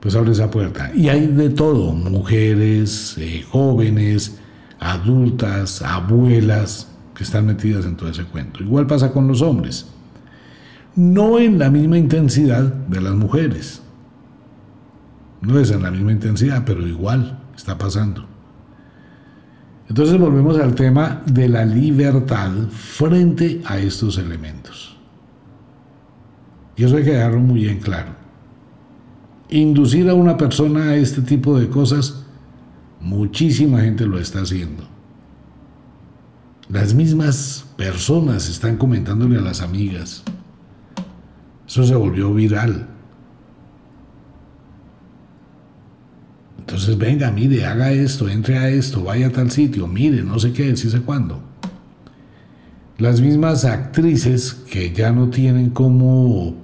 [0.00, 0.92] pues abre esa puerta.
[0.94, 4.38] Y hay de todo, mujeres, eh, jóvenes,
[4.78, 8.62] adultas, abuelas, que están metidas en todo ese cuento.
[8.62, 9.86] Igual pasa con los hombres.
[10.96, 13.82] No en la misma intensidad de las mujeres.
[15.40, 18.31] No es en la misma intensidad, pero igual está pasando.
[19.92, 24.96] Entonces volvemos al tema de la libertad frente a estos elementos.
[26.78, 28.12] Y eso hay que dejarlo muy bien claro.
[29.50, 32.24] Inducir a una persona a este tipo de cosas,
[33.02, 34.82] muchísima gente lo está haciendo.
[36.70, 40.22] Las mismas personas están comentándole a las amigas.
[41.68, 42.88] Eso se volvió viral.
[46.62, 50.52] Entonces, venga, mire, haga esto, entre a esto, vaya a tal sitio, mire, no sé
[50.52, 51.42] qué, sí sé cuándo.
[52.98, 56.54] Las mismas actrices que ya no tienen como,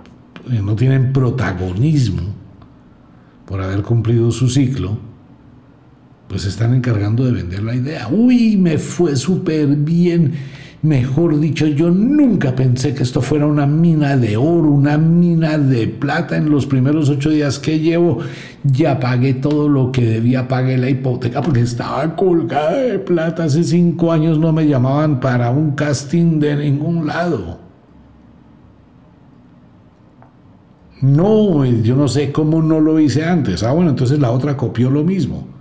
[0.53, 2.33] eh, no tienen protagonismo
[3.45, 4.99] por haber cumplido su ciclo,
[6.29, 8.07] pues están encargando de vender la idea.
[8.09, 10.33] Uy, me fue súper bien.
[10.83, 15.89] Mejor dicho, yo nunca pensé que esto fuera una mina de oro, una mina de
[15.89, 16.37] plata.
[16.37, 18.19] En los primeros ocho días que llevo,
[18.63, 23.45] ya pagué todo lo que debía, pagué la hipoteca porque estaba colgada de plata.
[23.45, 27.59] Hace cinco años no me llamaban para un casting de ningún lado.
[31.01, 33.65] No, yo no sé cómo no lo hice antes.
[33.65, 35.58] Ah, bueno, entonces la otra copió lo mismo.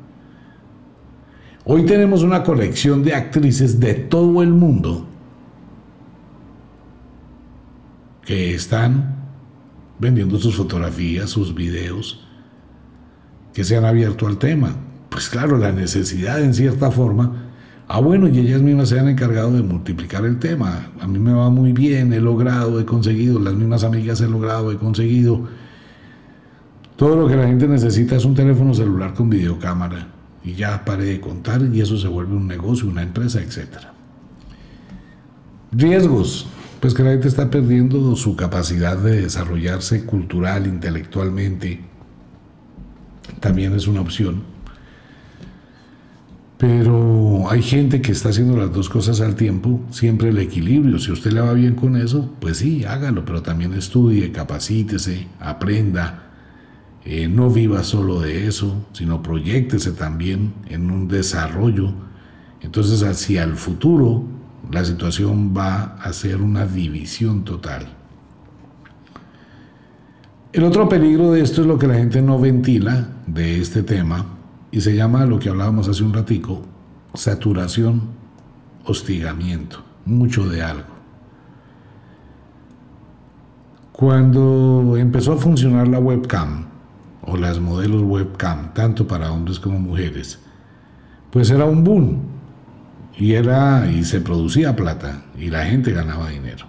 [1.69, 5.05] Hoy tenemos una colección de actrices de todo el mundo
[8.25, 9.17] que están
[9.99, 12.25] vendiendo sus fotografías, sus videos,
[13.53, 14.77] que se han abierto al tema.
[15.09, 17.49] Pues claro, la necesidad en cierta forma.
[17.89, 20.91] Ah, bueno, y ellas mismas se han encargado de multiplicar el tema.
[21.01, 24.71] A mí me va muy bien, he logrado, he conseguido, las mismas amigas he logrado,
[24.71, 25.49] he conseguido.
[26.95, 30.16] Todo lo que la gente necesita es un teléfono celular con videocámara.
[30.47, 33.67] Y ya pare de contar y eso se vuelve un negocio, una empresa, etc.
[35.71, 36.47] Riesgos
[36.79, 41.81] pues que la gente está perdiendo su capacidad de desarrollarse cultural, intelectualmente,
[43.39, 44.43] también es una opción.
[46.57, 50.97] Pero hay gente que está haciendo las dos cosas al tiempo, siempre el equilibrio.
[50.97, 56.26] Si usted le va bien con eso, pues sí, hágalo, pero también estudie, capacítese, aprenda.
[57.09, 61.93] Eh, no viva solo de eso, sino proyectese también en un desarrollo.
[62.59, 64.25] Entonces, hacia el futuro,
[64.69, 67.87] la situación va a ser una división total.
[70.51, 74.25] El otro peligro de esto es lo que la gente no ventila de este tema
[74.69, 76.61] y se llama lo que hablábamos hace un ratico,
[77.13, 78.01] saturación,
[78.83, 80.97] hostigamiento, mucho de algo.
[83.93, 86.67] Cuando empezó a funcionar la webcam
[87.27, 90.39] o las modelos webcam, tanto para hombres como mujeres,
[91.29, 92.21] pues era un boom
[93.17, 96.65] y era y se producía plata y la gente ganaba dinero.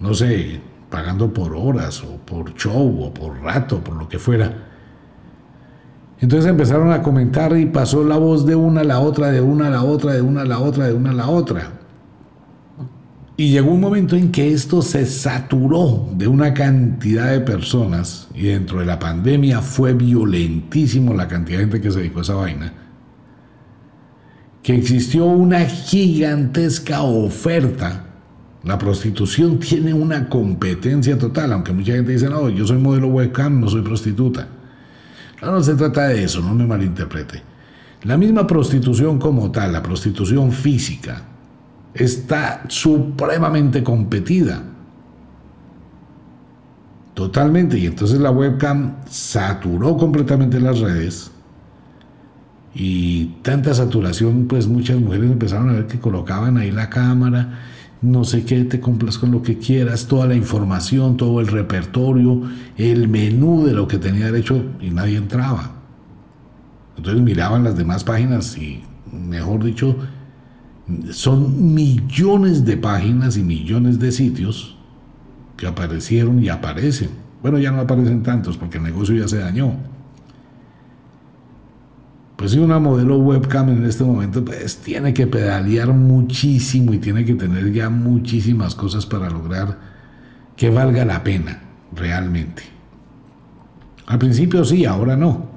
[0.00, 0.60] No sé,
[0.90, 4.52] pagando por horas o por show o por rato, por lo que fuera.
[6.18, 9.68] Entonces empezaron a comentar y pasó la voz de una a la otra, de una
[9.68, 11.81] a la otra, de una a la otra, de una a la otra.
[13.36, 18.44] Y llegó un momento en que esto se saturó de una cantidad de personas y
[18.44, 22.34] dentro de la pandemia fue violentísimo la cantidad de gente que se dedicó a esa
[22.34, 22.72] vaina
[24.62, 28.06] que existió una gigantesca oferta.
[28.62, 33.60] La prostitución tiene una competencia total, aunque mucha gente dice, no, yo soy modelo webcam,
[33.60, 34.46] no soy prostituta.
[35.42, 37.42] No, no se trata de eso, no me malinterprete.
[38.04, 41.24] La misma prostitución como tal, la prostitución física,
[41.94, 44.62] está supremamente competida.
[47.14, 47.78] Totalmente.
[47.78, 51.30] Y entonces la webcam saturó completamente las redes
[52.74, 57.60] y tanta saturación, pues muchas mujeres empezaron a ver que colocaban ahí la cámara,
[58.00, 62.42] no sé qué, te compras con lo que quieras, toda la información, todo el repertorio,
[62.78, 65.70] el menú de lo que tenía derecho y nadie entraba.
[66.96, 68.82] Entonces miraban las demás páginas y,
[69.12, 69.96] mejor dicho,
[71.10, 74.76] son millones de páginas y millones de sitios
[75.56, 77.10] que aparecieron y aparecen.
[77.42, 79.76] Bueno, ya no aparecen tantos porque el negocio ya se dañó
[82.42, 87.24] pues si una modelo webcam en este momento pues tiene que pedalear muchísimo y tiene
[87.24, 89.78] que tener ya muchísimas cosas para lograr
[90.56, 91.60] que valga la pena
[91.94, 92.64] realmente.
[94.06, 95.51] Al principio sí, ahora no.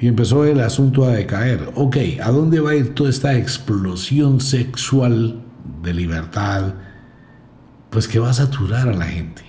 [0.00, 1.72] Y empezó el asunto a decaer.
[1.74, 5.42] Ok, ¿a dónde va a ir toda esta explosión sexual
[5.82, 6.72] de libertad?
[7.90, 9.42] Pues que va a saturar a la gente.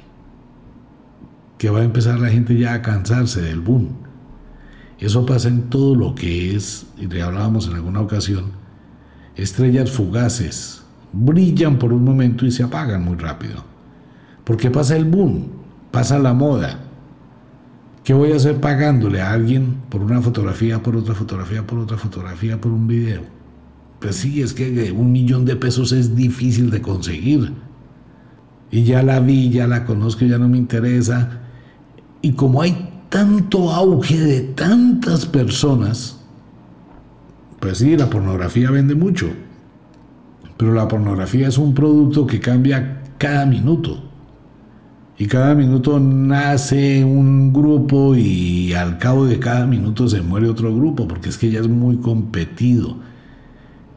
[1.58, 3.90] Que va a empezar la gente ya a cansarse del boom.
[5.00, 8.52] Eso pasa en todo lo que es, y le hablábamos en alguna ocasión,
[9.38, 10.84] estrellas fugaces.
[11.14, 13.64] Brillan por un momento y se apagan muy rápido.
[14.44, 15.48] Porque pasa el boom,
[15.92, 16.91] pasa la moda.
[18.04, 21.98] ¿Qué voy a hacer pagándole a alguien por una fotografía, por otra fotografía, por otra
[21.98, 23.22] fotografía, por un video?
[24.00, 27.54] Pues sí, es que un millón de pesos es difícil de conseguir.
[28.72, 31.42] Y ya la vi, ya la conozco, ya no me interesa.
[32.24, 36.20] Y como hay tanto auge de tantas personas,
[37.60, 39.28] pues sí, la pornografía vende mucho,
[40.58, 44.11] pero la pornografía es un producto que cambia cada minuto.
[45.22, 50.76] Y cada minuto nace un grupo y al cabo de cada minuto se muere otro
[50.76, 52.98] grupo, porque es que ya es muy competido.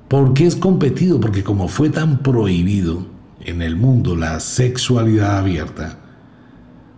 [0.06, 1.20] ¿Por qué es competido?
[1.20, 3.06] Porque como fue tan prohibido
[3.40, 5.98] en el mundo la sexualidad abierta,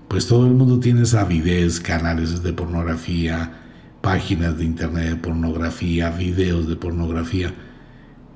[0.08, 3.52] pues todo el mundo tiene avidez, canales de pornografía,
[4.00, 7.54] páginas de internet de pornografía, videos de pornografía.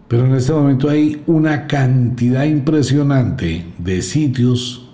[0.06, 4.86] Pero en este momento hay una cantidad impresionante de sitios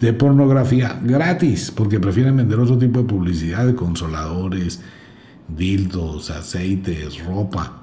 [0.00, 4.80] de pornografía gratis, porque prefieren vender otro tipo de publicidad de consoladores,
[5.48, 7.82] dildos, aceites, ropa.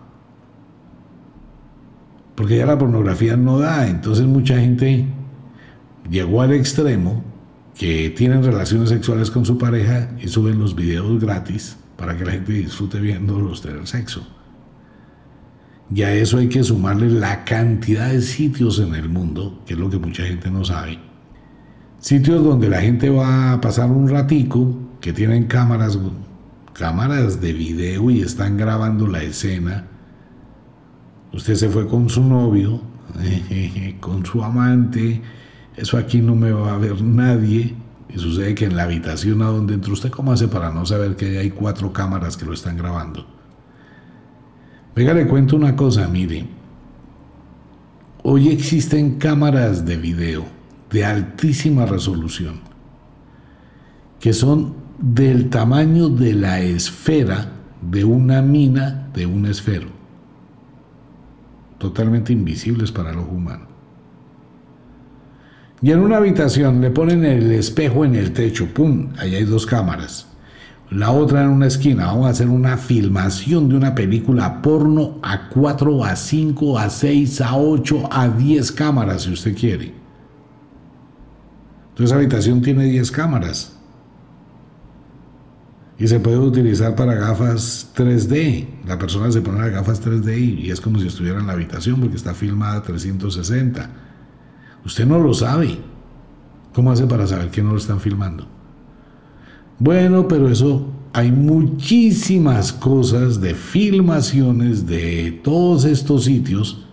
[2.35, 5.05] Porque ya la pornografía no da, entonces mucha gente
[6.09, 7.23] llegó al extremo
[7.77, 12.31] que tienen relaciones sexuales con su pareja y suben los videos gratis para que la
[12.31, 14.25] gente disfrute viéndolos tener sexo.
[15.93, 19.79] Y a eso hay que sumarle la cantidad de sitios en el mundo, que es
[19.79, 20.99] lo que mucha gente no sabe.
[21.99, 25.97] Sitios donde la gente va a pasar un ratico, que tienen cámaras,
[26.73, 29.85] cámaras de video y están grabando la escena.
[31.31, 32.81] Usted se fue con su novio,
[33.99, 35.21] con su amante,
[35.75, 37.75] eso aquí no me va a ver nadie.
[38.09, 41.15] Y sucede que en la habitación a donde entra usted, ¿cómo hace para no saber
[41.15, 43.25] que hay cuatro cámaras que lo están grabando?
[44.95, 46.47] Venga, le cuento una cosa, mire.
[48.23, 50.55] Hoy existen cámaras de video
[50.91, 52.61] de altísima resolución
[54.19, 59.87] que son del tamaño de la esfera de una mina de un esfero.
[61.77, 63.67] Totalmente invisibles para el ojo humano.
[65.81, 69.09] Y en una habitación le ponen el espejo en el techo, ¡pum!
[69.17, 70.27] Ahí hay dos cámaras
[70.91, 72.07] la otra en una esquina.
[72.07, 77.41] Vamos a hacer una filmación de una película porno a 4, a 5, a 6,
[77.41, 80.04] a 8, a 10 cámaras si usted quiere.
[81.95, 83.71] Entonces esa habitación tiene 10 cámaras.
[85.97, 88.67] Y se puede utilizar para gafas 3D.
[88.85, 92.01] La persona se pone las gafas 3D y es como si estuviera en la habitación
[92.01, 93.89] porque está filmada a 360.
[94.83, 95.79] Usted no lo sabe.
[96.73, 98.45] ¿Cómo hace para saber que no lo están filmando?
[99.79, 106.84] Bueno, pero eso hay muchísimas cosas de filmaciones de todos estos sitios.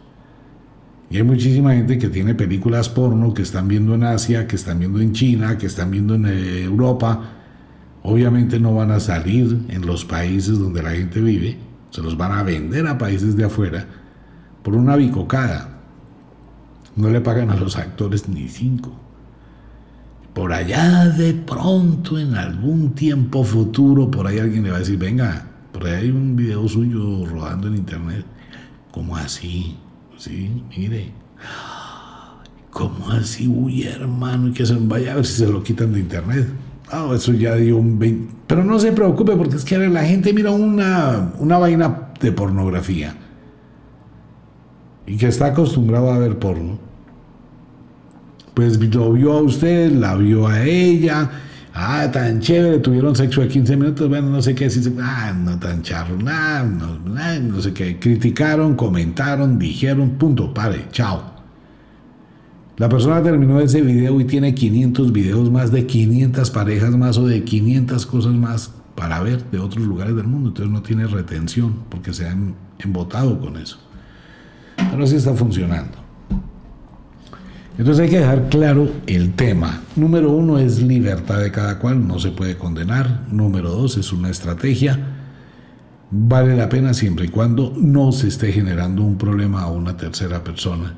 [1.12, 4.78] Y hay muchísima gente que tiene películas porno que están viendo en Asia, que están
[4.78, 7.20] viendo en China, que están viendo en eh, Europa.
[8.02, 11.58] Obviamente no van a salir en los países donde la gente vive,
[11.90, 13.86] se los van a vender a países de afuera
[14.62, 15.82] por una bicocada.
[16.96, 18.98] No le pagan a los actores ni cinco
[20.32, 24.98] por allá de pronto, en algún tiempo futuro, por ahí alguien le va a decir,
[24.98, 28.24] venga, por ahí hay un video suyo rodando en internet.
[28.90, 29.76] ¿Cómo así?
[30.22, 31.10] Sí, mire.
[32.70, 34.50] ¿Cómo así, uy, hermano?
[34.50, 36.46] Y que se vaya a ver si se lo quitan de internet.
[36.92, 38.32] Ah, eso ya dio un 20.
[38.46, 43.16] Pero no se preocupe, porque es que la gente mira una, una vaina de pornografía
[45.04, 46.78] y que está acostumbrado a ver porno
[48.54, 51.30] pues lo vio a usted, la vio a ella,
[51.74, 55.58] ah, tan chévere, tuvieron sexo de 15 minutos, bueno, no sé qué, decir, ah, no
[55.58, 61.32] tan charro, nada, no, no sé qué, criticaron, comentaron, dijeron, punto, pare, chao.
[62.78, 67.26] La persona terminó ese video y tiene 500 videos más de 500 parejas más o
[67.26, 70.48] de 500 cosas más para ver de otros lugares del mundo.
[70.48, 73.78] Entonces no tiene retención porque se han embotado con eso.
[74.76, 76.01] Pero sí está funcionando.
[77.78, 79.82] Entonces hay que dejar claro el tema.
[79.96, 83.26] Número uno es libertad de cada cual, no se puede condenar.
[83.30, 84.98] Número dos es una estrategia.
[86.10, 90.44] Vale la pena siempre y cuando no se esté generando un problema a una tercera
[90.44, 90.94] persona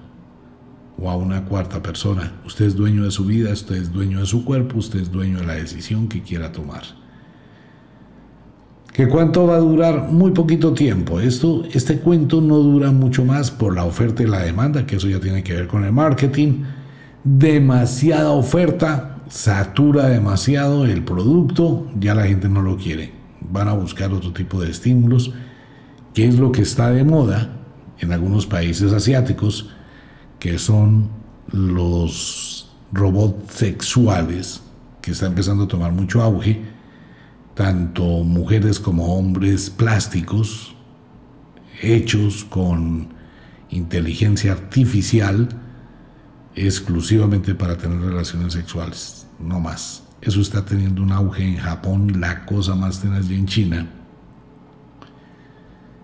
[0.99, 2.33] o a una cuarta persona.
[2.45, 5.39] Usted es dueño de su vida, usted es dueño de su cuerpo, usted es dueño
[5.39, 6.83] de la decisión que quiera tomar.
[8.95, 10.09] ¿Que cuánto va a durar?
[10.13, 11.19] Muy poquito tiempo.
[11.19, 15.09] Esto, este cuento no dura mucho más por la oferta y la demanda, que eso
[15.09, 16.63] ya tiene que ver con el marketing.
[17.25, 23.11] Demasiada oferta, satura demasiado el producto, ya la gente no lo quiere.
[23.41, 25.33] Van a buscar otro tipo de estímulos,
[26.15, 27.51] que es lo que está de moda
[27.99, 29.71] en algunos países asiáticos,
[30.39, 31.09] que son
[31.51, 34.63] los robots sexuales,
[35.03, 36.74] que está empezando a tomar mucho auge
[37.55, 40.75] tanto mujeres como hombres plásticos,
[41.81, 43.09] hechos con
[43.71, 45.49] inteligencia artificial
[46.55, 50.03] exclusivamente para tener relaciones sexuales, no más.
[50.21, 53.87] Eso está teniendo un auge en Japón, la cosa más tenaz y en China,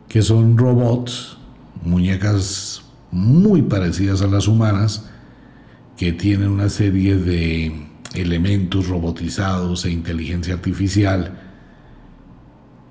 [0.08, 1.38] que son robots,
[1.82, 5.08] muñecas muy parecidas a las humanas,
[5.96, 11.39] que tienen una serie de elementos robotizados e inteligencia artificial.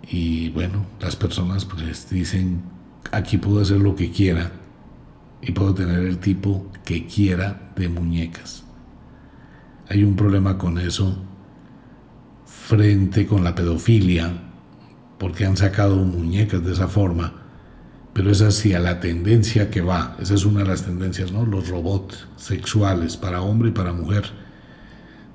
[0.10, 2.64] Y bueno, las personas pues dicen,
[3.12, 4.52] aquí puedo hacer lo que quiera
[5.42, 8.64] y puedo tener el tipo que quiera de muñecas.
[9.88, 11.24] Hay un problema con eso
[12.46, 14.32] frente con la pedofilia,
[15.18, 17.40] porque han sacado muñecas de esa forma
[18.20, 20.18] pero es hacia la tendencia que va.
[20.20, 21.46] Esa es una de las tendencias, ¿no?
[21.46, 24.26] Los robots sexuales para hombre y para mujer.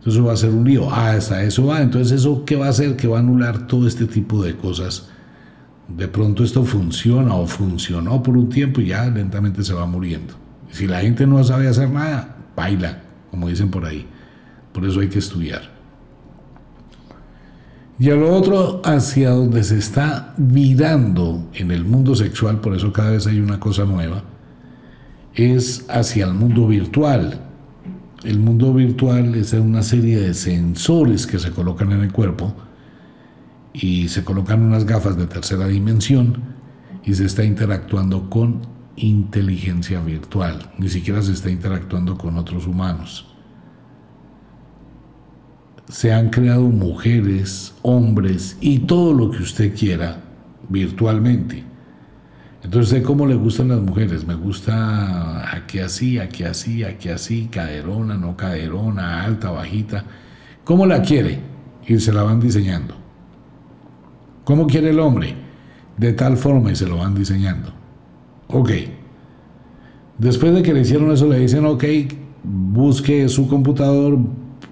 [0.05, 0.91] Entonces va a ser un lío.
[0.91, 1.81] Ah, hasta eso va.
[1.81, 2.95] Entonces eso qué va a hacer?
[2.95, 5.09] Que va a anular todo este tipo de cosas.
[5.89, 10.35] De pronto esto funciona o funcionó por un tiempo y ya lentamente se va muriendo.
[10.71, 14.07] Si la gente no sabe hacer nada, baila, como dicen por ahí.
[14.75, 15.73] Por eso hay que estudiar.
[17.99, 22.93] Y a lo otro, hacia donde se está virando en el mundo sexual, por eso
[22.93, 24.23] cada vez hay una cosa nueva,
[25.35, 27.41] es hacia el mundo virtual.
[28.25, 32.55] El mundo virtual es una serie de sensores que se colocan en el cuerpo
[33.73, 36.39] y se colocan unas gafas de tercera dimensión
[37.05, 38.63] y se está interactuando con
[38.97, 43.35] inteligencia virtual, ni siquiera se está interactuando con otros humanos
[45.89, 50.23] se han creado mujeres, hombres y todo lo que usted quiera
[50.69, 51.65] virtualmente.
[52.65, 54.27] Entonces, ¿cómo le gustan las mujeres?
[54.27, 60.05] Me gusta aquí así, aquí así, aquí así, caderona, no caderona, alta, bajita.
[60.65, 61.41] ¿Cómo la quiere?
[61.87, 62.95] Y se la van diseñando.
[64.45, 65.35] ¿Cómo quiere el hombre?
[65.99, 67.71] De tal forma y se lo van diseñando.
[68.49, 68.71] Ok.
[70.17, 71.85] Después de que le hicieron eso, le dicen, ok,
[72.43, 74.19] busque su computador,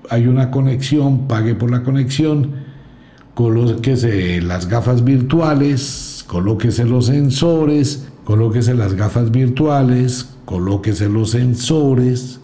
[0.08, 2.52] hay una conexión, pague por la conexión,
[3.34, 12.40] colóquese las gafas virtuales, colóquese los sensores, colóquese las gafas virtuales, colóquese los sensores,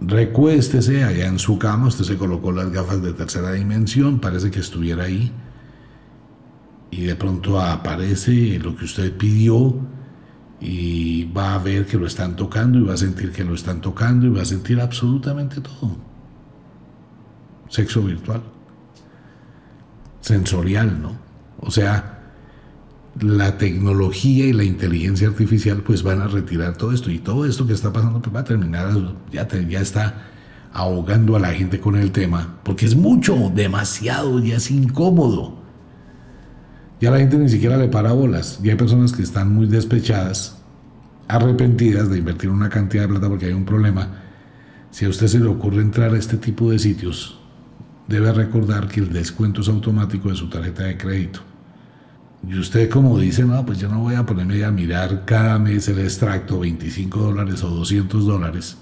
[0.00, 4.60] recuéstese allá en su cama, usted se colocó las gafas de tercera dimensión, parece que
[4.60, 5.32] estuviera ahí,
[6.92, 9.74] y de pronto aparece lo que usted pidió,
[10.60, 13.80] y va a ver que lo están tocando y va a sentir que lo están
[13.80, 15.96] tocando y va a sentir absolutamente todo
[17.68, 18.42] sexo virtual,
[20.20, 21.18] sensorial, ¿no?
[21.58, 22.19] O sea,
[23.18, 27.66] la tecnología y la inteligencia artificial pues van a retirar todo esto y todo esto
[27.66, 28.92] que está pasando pues va a terminar,
[29.32, 30.28] ya, ya está
[30.72, 35.58] ahogando a la gente con el tema, porque es mucho, demasiado, ya es incómodo.
[37.00, 38.60] Ya la gente ni siquiera le para bolas.
[38.62, 40.58] Y hay personas que están muy despechadas,
[41.28, 44.22] arrepentidas de invertir una cantidad de plata porque hay un problema.
[44.90, 47.40] Si a usted se le ocurre entrar a este tipo de sitios,
[48.06, 51.40] debe recordar que el descuento es automático de su tarjeta de crédito.
[52.46, 55.88] Y usted como dice, no, pues yo no voy a ponerme a mirar cada mes
[55.88, 58.78] el extracto, 25 dólares o 200 dólares.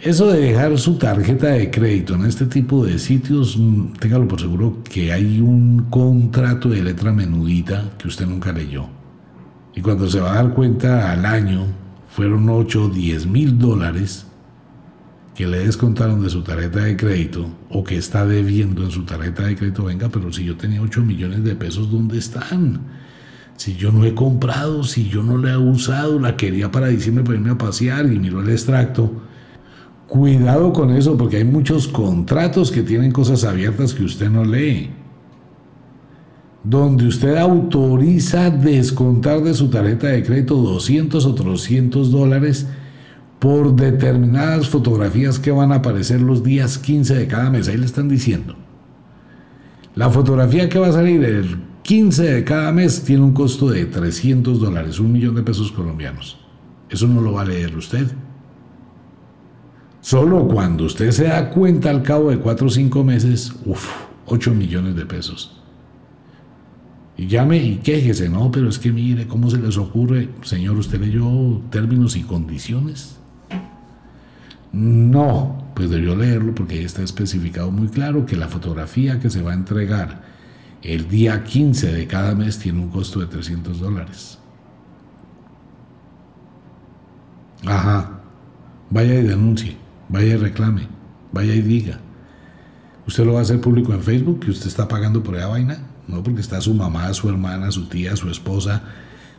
[0.00, 4.40] Eso de dejar su tarjeta de crédito en este tipo de sitios, mm, téngalo por
[4.40, 8.86] seguro que hay un contrato de letra menudita que usted nunca leyó.
[9.74, 11.66] Y cuando se va a dar cuenta al año,
[12.08, 14.26] fueron 8 o 10 mil dólares
[15.34, 19.44] que le descontaron de su tarjeta de crédito o que está debiendo en su tarjeta
[19.44, 22.80] de crédito, venga, pero si yo tenía 8 millones de pesos, ¿dónde están?
[23.56, 27.24] Si yo no he comprado, si yo no la he usado, la quería para diciembre
[27.24, 29.10] para irme a pasear y miró el extracto.
[30.06, 34.90] Cuidado con eso porque hay muchos contratos que tienen cosas abiertas que usted no lee.
[36.64, 42.66] Donde usted autoriza descontar de su tarjeta de crédito 200 o 300 dólares
[43.42, 47.66] por determinadas fotografías que van a aparecer los días 15 de cada mes.
[47.66, 48.54] Ahí le están diciendo.
[49.96, 53.86] La fotografía que va a salir el 15 de cada mes tiene un costo de
[53.86, 56.38] 300 dólares, un millón de pesos colombianos.
[56.88, 58.12] Eso no lo va a leer usted.
[60.00, 63.90] Solo cuando usted se da cuenta al cabo de 4 o 5 meses, uff,
[64.26, 65.60] 8 millones de pesos.
[67.16, 70.28] Y llame y quéjese, no, pero es que mire, ¿cómo se les ocurre?
[70.42, 73.18] Señor, ¿usted leyó términos y condiciones?
[74.72, 79.42] No, pues debió leerlo porque ahí está especificado muy claro que la fotografía que se
[79.42, 80.22] va a entregar
[80.82, 84.38] el día 15 de cada mes tiene un costo de 300 dólares.
[87.64, 88.20] Ajá,
[88.90, 89.76] vaya y denuncie,
[90.08, 90.88] vaya y reclame,
[91.32, 92.00] vaya y diga.
[93.06, 95.78] ¿Usted lo va a hacer público en Facebook que usted está pagando por esa vaina?
[96.08, 98.82] No, porque está su mamá, su hermana, su tía, su esposa,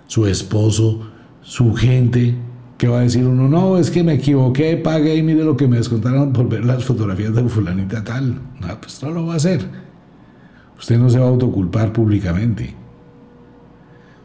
[0.08, 1.10] su esposo,
[1.42, 2.36] su gente
[2.78, 3.47] ¿Qué va a decir uno?
[3.47, 6.84] No, es que me equivoqué, pagué y mire lo que me descontaron por ver las
[6.84, 8.41] fotografías de fulanita tal.
[8.59, 9.65] No, pues no lo va a hacer.
[10.78, 12.74] Usted no se va a autoculpar públicamente.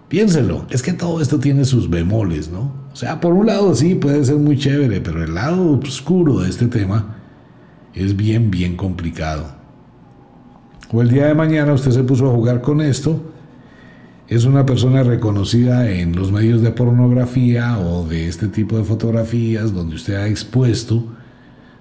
[0.09, 2.73] Piénselo, es que todo esto tiene sus bemoles, ¿no?
[2.93, 6.49] O sea, por un lado sí puede ser muy chévere, pero el lado oscuro de
[6.49, 7.17] este tema
[7.95, 9.45] es bien, bien complicado.
[10.91, 13.21] O el día de mañana usted se puso a jugar con esto
[14.29, 19.73] es una persona reconocida en los medios de pornografía o de este tipo de fotografías
[19.73, 21.03] donde usted ha expuesto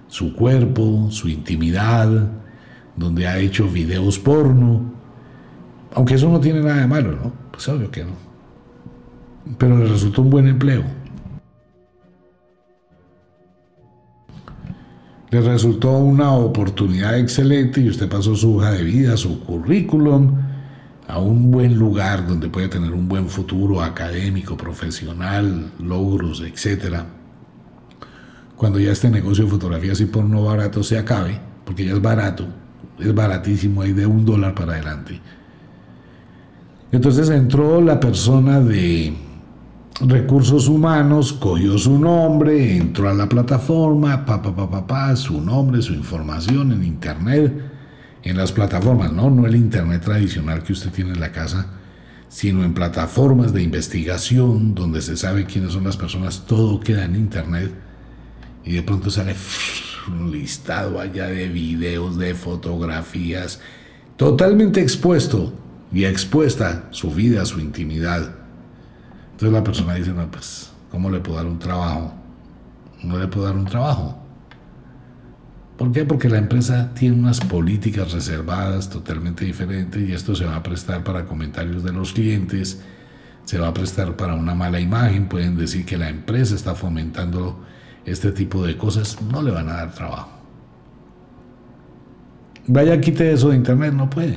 [0.08, 2.30] su cuerpo, su intimidad,
[2.96, 4.94] donde ha hecho videos porno.
[5.94, 7.32] Aunque eso no tiene nada de malo, ¿no?
[7.50, 8.12] Pues obvio que no.
[9.58, 10.84] pero le resultó un buen empleo.
[15.30, 20.47] Le resultó una oportunidad excelente y usted pasó su hoja de vida, su currículum,
[21.08, 26.96] a un buen lugar donde puede tener un buen futuro académico, profesional, logros, etc.
[28.54, 32.46] Cuando ya este negocio de fotografías y porno barato se acabe, porque ya es barato,
[32.98, 35.18] es baratísimo, hay de un dólar para adelante.
[36.92, 39.16] Entonces entró la persona de
[40.02, 45.80] recursos humanos, cogió su nombre, entró a la plataforma, pa, pa, pa, pa, su nombre,
[45.80, 47.77] su información en internet
[48.22, 49.30] en las plataformas, ¿no?
[49.30, 51.66] No el Internet tradicional que usted tiene en la casa,
[52.28, 57.16] sino en plataformas de investigación donde se sabe quiénes son las personas, todo queda en
[57.16, 57.72] Internet
[58.64, 59.34] y de pronto sale
[60.08, 63.60] un listado allá de videos, de fotografías,
[64.16, 65.52] totalmente expuesto
[65.92, 68.34] y expuesta su vida, su intimidad.
[69.32, 72.12] Entonces la persona dice, no, pues, ¿cómo le puedo dar un trabajo?
[73.02, 74.27] No le puedo dar un trabajo.
[75.78, 76.04] ¿Por qué?
[76.04, 81.04] Porque la empresa tiene unas políticas reservadas totalmente diferentes y esto se va a prestar
[81.04, 82.82] para comentarios de los clientes,
[83.44, 87.64] se va a prestar para una mala imagen, pueden decir que la empresa está fomentando
[88.04, 90.30] este tipo de cosas, no le van a dar trabajo.
[92.66, 94.36] Vaya, quite eso de internet, no puede.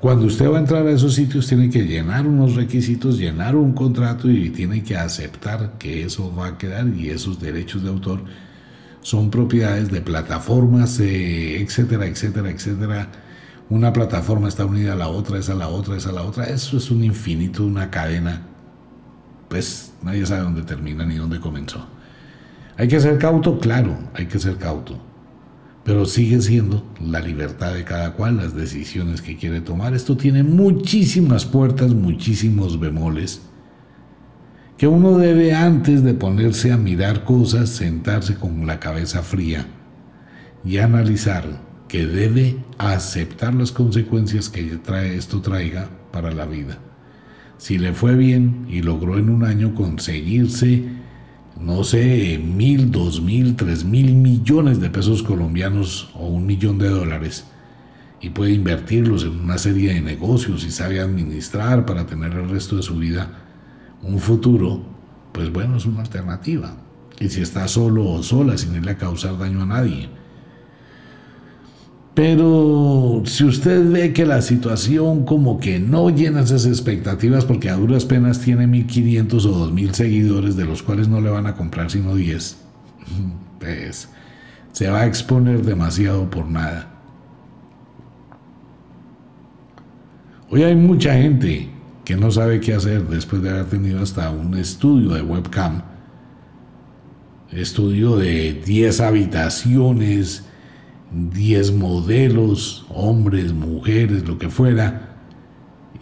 [0.00, 3.72] Cuando usted va a entrar a esos sitios tiene que llenar unos requisitos, llenar un
[3.72, 8.20] contrato y tiene que aceptar que eso va a quedar y esos derechos de autor
[9.00, 13.08] son propiedades de plataformas, eh, etcétera, etcétera, etcétera.
[13.70, 16.44] Una plataforma está unida a la otra, es a la otra, es a la otra.
[16.44, 18.42] Eso es un infinito, una cadena.
[19.48, 21.84] Pues nadie sabe dónde termina ni dónde comenzó.
[22.76, 25.07] Hay que ser cauto, claro, hay que ser cauto
[25.88, 29.94] pero sigue siendo la libertad de cada cual, las decisiones que quiere tomar.
[29.94, 33.40] Esto tiene muchísimas puertas, muchísimos bemoles,
[34.76, 39.64] que uno debe antes de ponerse a mirar cosas, sentarse con la cabeza fría
[40.62, 41.46] y analizar
[41.88, 44.78] que debe aceptar las consecuencias que
[45.16, 46.80] esto traiga para la vida.
[47.56, 50.84] Si le fue bien y logró en un año conseguirse
[51.60, 56.88] no sé, mil, dos mil, tres mil millones de pesos colombianos o un millón de
[56.88, 57.46] dólares
[58.20, 62.76] y puede invertirlos en una serie de negocios y sabe administrar para tener el resto
[62.76, 63.44] de su vida
[64.02, 64.82] un futuro,
[65.32, 66.76] pues bueno, es una alternativa.
[67.20, 70.08] Y si está solo o sola sin irle a causar daño a nadie.
[72.18, 77.76] Pero si usted ve que la situación como que no llena esas expectativas porque a
[77.76, 81.92] duras penas tiene 1500 o 2000 seguidores de los cuales no le van a comprar
[81.92, 82.56] sino 10,
[83.60, 84.08] pues
[84.72, 86.90] se va a exponer demasiado por nada.
[90.50, 91.70] Hoy hay mucha gente
[92.04, 95.82] que no sabe qué hacer después de haber tenido hasta un estudio de webcam,
[97.52, 100.47] estudio de 10 habitaciones,
[101.12, 105.16] 10 modelos, hombres, mujeres, lo que fuera,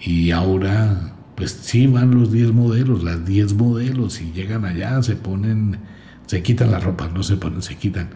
[0.01, 5.17] y ahora pues sí van los 10 modelos, las 10 modelos, y llegan allá, se
[5.17, 5.79] ponen,
[6.27, 8.09] se quitan la ropa, no se ponen, se quitan,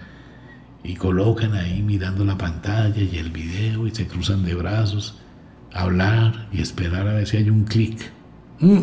[0.83, 5.19] y colocan ahí mirando la pantalla y el video y se cruzan de brazos,
[5.73, 8.11] hablar y esperar a ver si hay un clic.
[8.61, 8.81] Mm.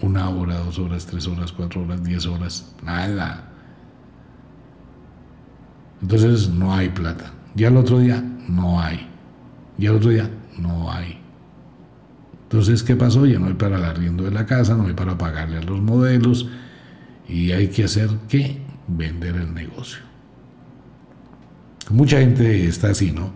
[0.00, 3.53] Una hora, dos horas, tres horas, cuatro horas, diez horas, nada.
[6.02, 7.32] Entonces no hay plata.
[7.54, 9.08] Ya el otro día no hay.
[9.78, 11.18] Ya el otro día no hay.
[12.44, 13.26] Entonces, ¿qué pasó?
[13.26, 15.80] Ya no hay para el arriendo de la casa, no hay para pagarle a los
[15.80, 16.48] modelos
[17.28, 18.60] y hay que hacer qué?
[18.86, 20.02] Vender el negocio.
[21.90, 23.32] Mucha gente está así, ¿no?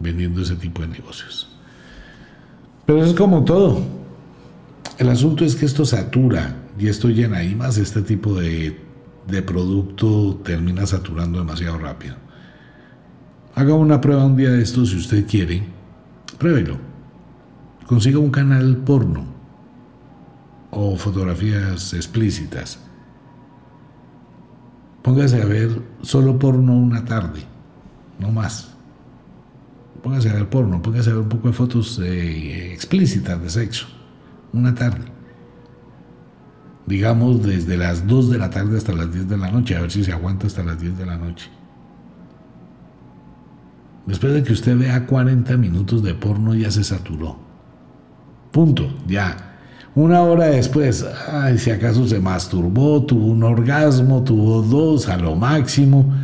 [0.00, 1.56] Vendiendo ese tipo de negocios.
[2.86, 3.82] Pero es como todo.
[4.98, 8.87] El asunto es que esto satura y esto llena y más este tipo de
[9.28, 12.16] de producto termina saturando demasiado rápido.
[13.54, 15.62] Haga una prueba un día de esto si usted quiere.
[16.38, 16.78] Pruébelo.
[17.86, 19.24] Consiga un canal porno
[20.70, 22.80] o fotografías explícitas.
[25.02, 27.42] Póngase a ver solo porno una tarde,
[28.18, 28.74] no más.
[30.02, 33.86] Póngase a ver porno, póngase a ver un poco de fotos eh, explícitas de sexo,
[34.52, 35.17] una tarde
[36.88, 39.90] digamos desde las 2 de la tarde hasta las 10 de la noche, a ver
[39.90, 41.50] si se aguanta hasta las 10 de la noche.
[44.06, 47.38] Después de que usted vea 40 minutos de porno ya se saturó.
[48.50, 49.36] Punto, ya.
[49.94, 51.04] Una hora después,
[51.58, 56.14] si acaso se masturbó, tuvo un orgasmo, tuvo dos a lo máximo.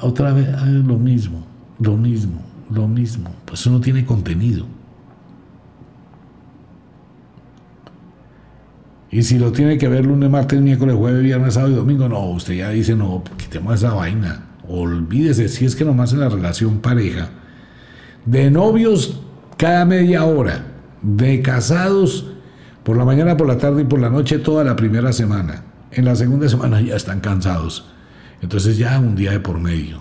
[0.00, 1.44] Otra vez, lo mismo,
[1.78, 2.40] lo mismo,
[2.70, 3.30] lo mismo.
[3.44, 4.66] Pues eso no tiene contenido.
[9.10, 12.30] Y si lo tiene que ver lunes, martes, miércoles, jueves, viernes, sábado y domingo, no,
[12.30, 14.46] usted ya dice, no, quitemos esa vaina.
[14.68, 17.28] Olvídese, si es que nomás en la relación pareja,
[18.24, 19.20] de novios
[19.56, 20.64] cada media hora,
[21.02, 22.30] de casados
[22.84, 25.64] por la mañana, por la tarde y por la noche toda la primera semana.
[25.90, 27.90] En la segunda semana ya están cansados.
[28.42, 30.00] Entonces ya un día de por medio.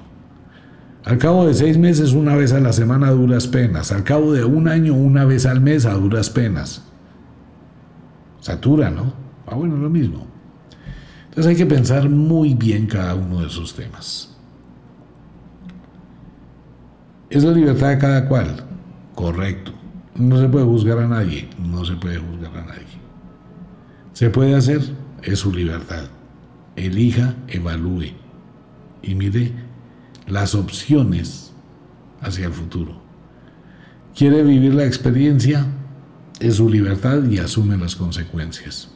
[1.03, 3.91] Al cabo de seis meses, una vez a la semana duras penas.
[3.91, 6.83] Al cabo de un año, una vez al mes a duras penas.
[8.41, 9.13] Satura, ¿no?
[9.45, 10.25] Ah, bueno, lo mismo.
[11.29, 14.35] Entonces hay que pensar muy bien cada uno de esos temas.
[17.29, 18.65] Es la libertad de cada cual.
[19.15, 19.71] Correcto.
[20.15, 21.47] No se puede juzgar a nadie.
[21.59, 22.87] No se puede juzgar a nadie.
[24.13, 24.81] Se puede hacer.
[25.21, 26.05] Es su libertad.
[26.75, 28.13] Elija, evalúe.
[29.01, 29.53] Y mire
[30.27, 31.53] las opciones
[32.21, 33.01] hacia el futuro.
[34.15, 35.65] ¿Quiere vivir la experiencia?
[36.39, 38.89] Es su libertad y asume las consecuencias.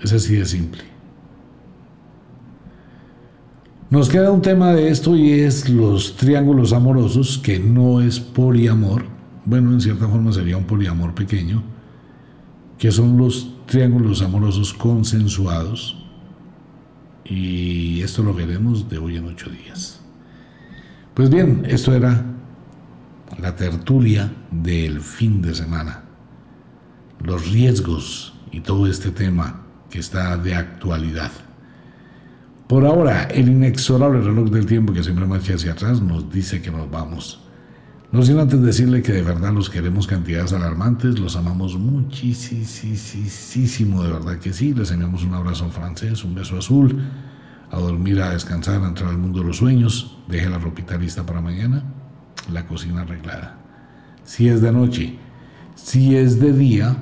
[0.00, 0.82] Es así de simple.
[3.90, 9.04] Nos queda un tema de esto y es los triángulos amorosos, que no es poliamor.
[9.44, 11.62] Bueno, en cierta forma sería un poliamor pequeño,
[12.78, 15.98] que son los triángulos amorosos consensuados
[17.24, 20.00] y esto lo veremos de hoy en ocho días.
[21.14, 22.24] Pues bien, esto era
[23.38, 26.02] la tertulia del fin de semana.
[27.20, 31.30] Los riesgos y todo este tema que está de actualidad.
[32.66, 36.70] Por ahora, el inexorable reloj del tiempo que siempre marcha hacia atrás nos dice que
[36.70, 37.40] nos vamos.
[38.12, 44.12] No sin antes decirle que de verdad los queremos cantidades alarmantes, los amamos muchísimo, de
[44.12, 44.74] verdad que sí.
[44.74, 47.02] Les enviamos un abrazo francés, un beso azul,
[47.70, 50.18] a dormir, a descansar, a entrar al mundo de los sueños.
[50.28, 51.84] Deje la ropita lista para mañana,
[52.50, 53.58] la cocina arreglada.
[54.24, 55.18] Si es de noche,
[55.74, 56.96] si es de día,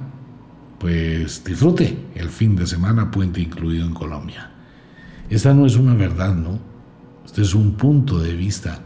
[0.79, 4.51] pues disfrute el fin de semana, puente incluido en Colombia.
[5.29, 6.59] Esta no es una verdad, ¿no?
[7.25, 8.81] Este es un punto de vista,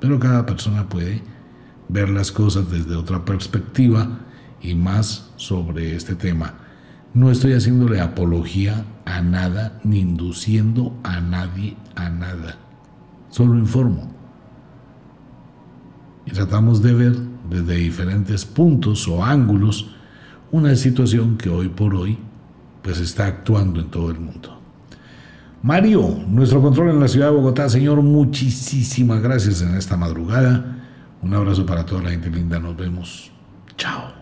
[0.00, 1.22] pero cada persona puede
[1.88, 4.20] ver las cosas desde otra perspectiva
[4.60, 6.54] y más sobre este tema.
[7.14, 12.56] No estoy haciéndole apología a nada ni induciendo a nadie a nada.
[13.30, 14.17] Solo informo.
[16.28, 17.16] Y tratamos de ver
[17.48, 19.94] desde diferentes puntos o ángulos
[20.52, 22.18] una situación que hoy por hoy
[22.82, 24.60] pues está actuando en todo el mundo.
[25.62, 30.76] Mario, nuestro control en la ciudad de Bogotá, señor, muchísimas gracias en esta madrugada.
[31.22, 32.58] Un abrazo para toda la gente linda.
[32.58, 33.32] Nos vemos.
[33.78, 34.17] Chao.